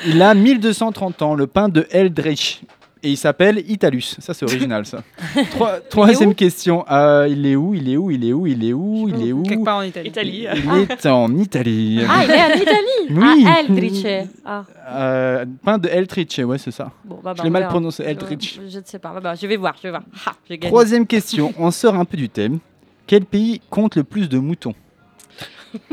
[0.06, 2.62] Il a 1230 ans, le pin de Eldritch.
[3.06, 4.16] Et il s'appelle Italus.
[4.20, 5.04] Ça, c'est original, ça.
[5.52, 6.86] Troi- troisième question.
[6.90, 9.34] Euh, il est où Il est où Il est où Il est où Il est
[9.34, 10.08] où Quelque part en Italie.
[10.08, 10.48] Italie.
[10.56, 12.02] Il est en Italie.
[12.10, 12.80] Ah, il est en Italie.
[13.10, 13.46] Oui.
[13.46, 14.06] Ah, Eldritch.
[14.46, 16.92] Ah, Euh, pain de Eldritch, ouais, c'est ça.
[17.04, 18.60] bon, bah, bah, Je l'ai mal prononcé, Eldritch.
[18.70, 19.12] Je, ne sais pas.
[19.12, 20.04] Bah, bah, je vais voir, je vais voir.
[20.26, 20.32] Ha.
[20.62, 21.54] Troisième question.
[21.60, 22.60] On sort un peu du thème.
[23.06, 24.74] Quel pays compte le plus de moutons?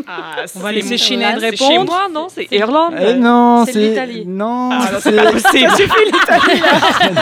[0.07, 0.99] Ah, On va c'est- laisser
[1.41, 1.91] c'est Chez répondre.
[1.93, 2.95] moi, non C'est Irlande.
[3.01, 4.25] Eh Non, c'est c'est l'Italie.
[4.27, 6.13] Non, Ah, c'est c'est l'Italie.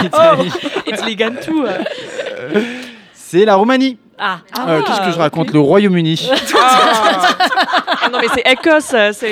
[0.02, 0.52] l'Italie.
[0.86, 1.64] It's Ligan tout.
[1.64, 2.62] euh.
[3.14, 3.98] C'est la Roumanie.
[4.18, 6.28] Ah, Euh, Qu'est-ce que je raconte Le Royaume-Uni.
[8.00, 8.92] Ah non, mais c'est Écosse.
[8.94, 9.30] euh, C'est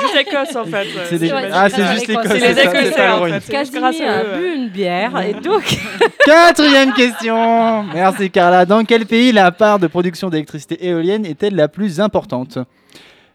[0.00, 0.86] juste Écosse, en fait.
[0.96, 1.30] euh, C'est des-.
[1.32, 2.26] Ah, c'est c'est juste l'Écosse.
[2.28, 3.40] C'est les Écossais, en fait.
[3.40, 4.36] C'est juste grâce Casimir à a eux.
[4.38, 5.78] bu une bière et donc
[6.24, 7.84] Quatrième question.
[7.84, 8.66] Merci Carla.
[8.66, 12.58] Dans quel pays la part de production d'électricité éolienne est-elle la plus importante?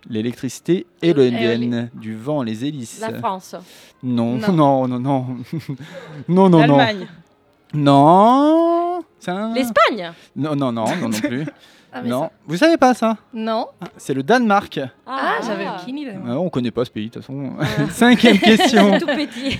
[0.09, 2.99] L'électricité éolienne, du vent, les hélices.
[3.01, 3.55] la France.
[4.03, 4.51] Non, Non.
[4.51, 5.25] non, non, non.
[6.27, 6.77] non, non, non.
[6.77, 7.07] L'Allemagne.
[7.73, 9.01] Non.
[9.27, 10.11] Un- L'Espagne.
[10.35, 11.45] Non, non, non, non, non plus.
[11.93, 12.29] Ah, non.
[12.47, 13.17] Vous savez pas ça?
[13.33, 13.67] Non.
[13.81, 14.79] Ah, C'est le Danemark.
[15.05, 16.13] Ah, j'avais aucune idée.
[16.25, 17.51] Ah, on connaît pas ce pays de toute façon.
[17.91, 18.97] Cinquième question.
[18.99, 19.59] Tout petit.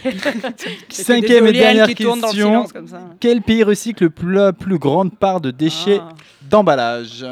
[0.90, 2.50] Cinquième et dernière qui tournent dans le question.
[2.50, 3.02] silence comme ça.
[3.20, 6.10] Quel pays recycle le plus, la plus grande part de déchets Ah.
[6.50, 7.26] d'emballage?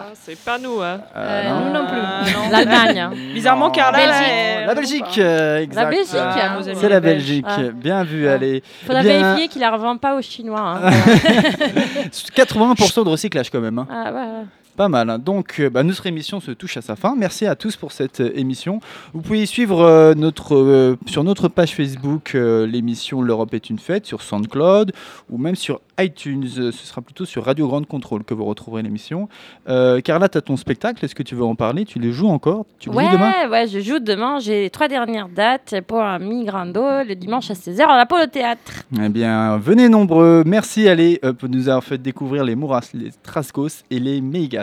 [0.00, 1.00] Ah, c'est pas nous, hein.
[1.16, 1.98] Euh, nous non plus.
[2.02, 2.50] Ah, non.
[2.50, 3.10] L'Allemagne.
[3.34, 3.72] Bizarrement, Non.
[3.72, 4.66] Carla, Belgique.
[4.66, 5.82] La Belgique, euh, exact.
[5.84, 6.16] La Belgique.
[6.16, 7.00] Ah, C'est la.
[7.00, 7.46] Belgique.
[7.48, 7.56] Ah.
[7.74, 8.32] Bien vu, Ah.
[8.34, 8.62] allez.
[8.86, 9.20] Faudra Bien.
[9.22, 10.60] vérifier qu'il la revend pas aux Chinois.
[10.82, 10.90] hein.
[12.34, 13.78] 80% de recyclage quand même.
[13.78, 13.86] hein.
[13.90, 14.44] ah, ouais, ouais.
[14.76, 15.10] Pas mal.
[15.10, 15.18] hein.
[15.18, 17.14] Donc, euh, bah, notre émission se touche à sa fin.
[17.16, 18.80] Merci à tous pour cette euh, émission.
[19.12, 23.78] Vous pouvez suivre euh, notre, euh, sur notre page Facebook euh, l'émission L'Europe est une
[23.78, 24.92] fête, sur SoundCloud
[25.30, 26.46] ou même sur iTunes.
[26.48, 29.28] Ce sera plutôt sur Radio Grande Contrôle que vous retrouverez l'émission.
[29.66, 31.04] Carla, tu as ton spectacle.
[31.04, 31.84] Est-ce que tu veux en parler?
[31.84, 32.64] Tu les joues encore?
[32.78, 33.48] Tu Ouais, joues demain?
[33.50, 34.38] ouais, je joue demain.
[34.40, 38.84] J'ai les trois dernières dates pour un Migrando le dimanche à 16h à l'Apollo Théâtre.
[39.00, 40.42] Eh bien, venez nombreux.
[40.46, 44.61] Merci, allez, pour nous avoir fait découvrir les Mouras, les Trascos et les Mégas.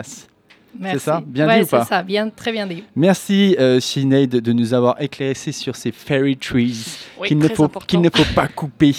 [0.78, 1.00] Merci.
[1.00, 1.22] ça?
[1.26, 1.82] Bien Ouais, dit ou pas?
[1.82, 2.84] C'est ça, bien, très bien dit.
[2.94, 7.64] Merci euh, Sinead de nous avoir éclairci sur ces fairy trees Oui, qu'il ne, faut,
[7.64, 8.94] ne pas couper.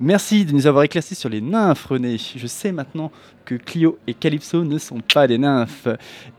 [0.00, 2.16] Merci de nous avoir éclairci sur les nymphes, René.
[2.18, 3.10] Je sais maintenant
[3.44, 5.88] que Clio et Calypso ne sont pas des nymphes.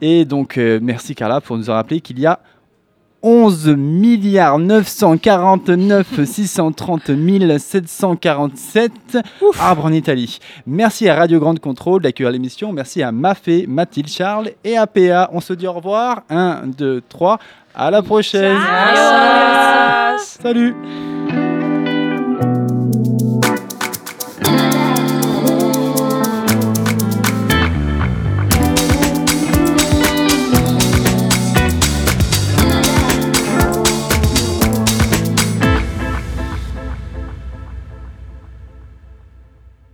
[0.02, 2.40] Et donc, euh, merci Carla pour nous rappeler qu'il y a
[3.28, 7.12] 11 milliards 949 630
[7.58, 8.92] 747
[9.60, 10.38] arbres en Italie.
[10.68, 12.72] Merci à Radio Grande Contrôle d'accueillir l'émission.
[12.72, 15.32] Merci à Mafé, Mathilde Charles et à PA.
[15.34, 16.22] On se dit au revoir.
[16.30, 17.40] 1, 2, 3.
[17.74, 18.60] À la prochaine.
[20.20, 20.76] Salut.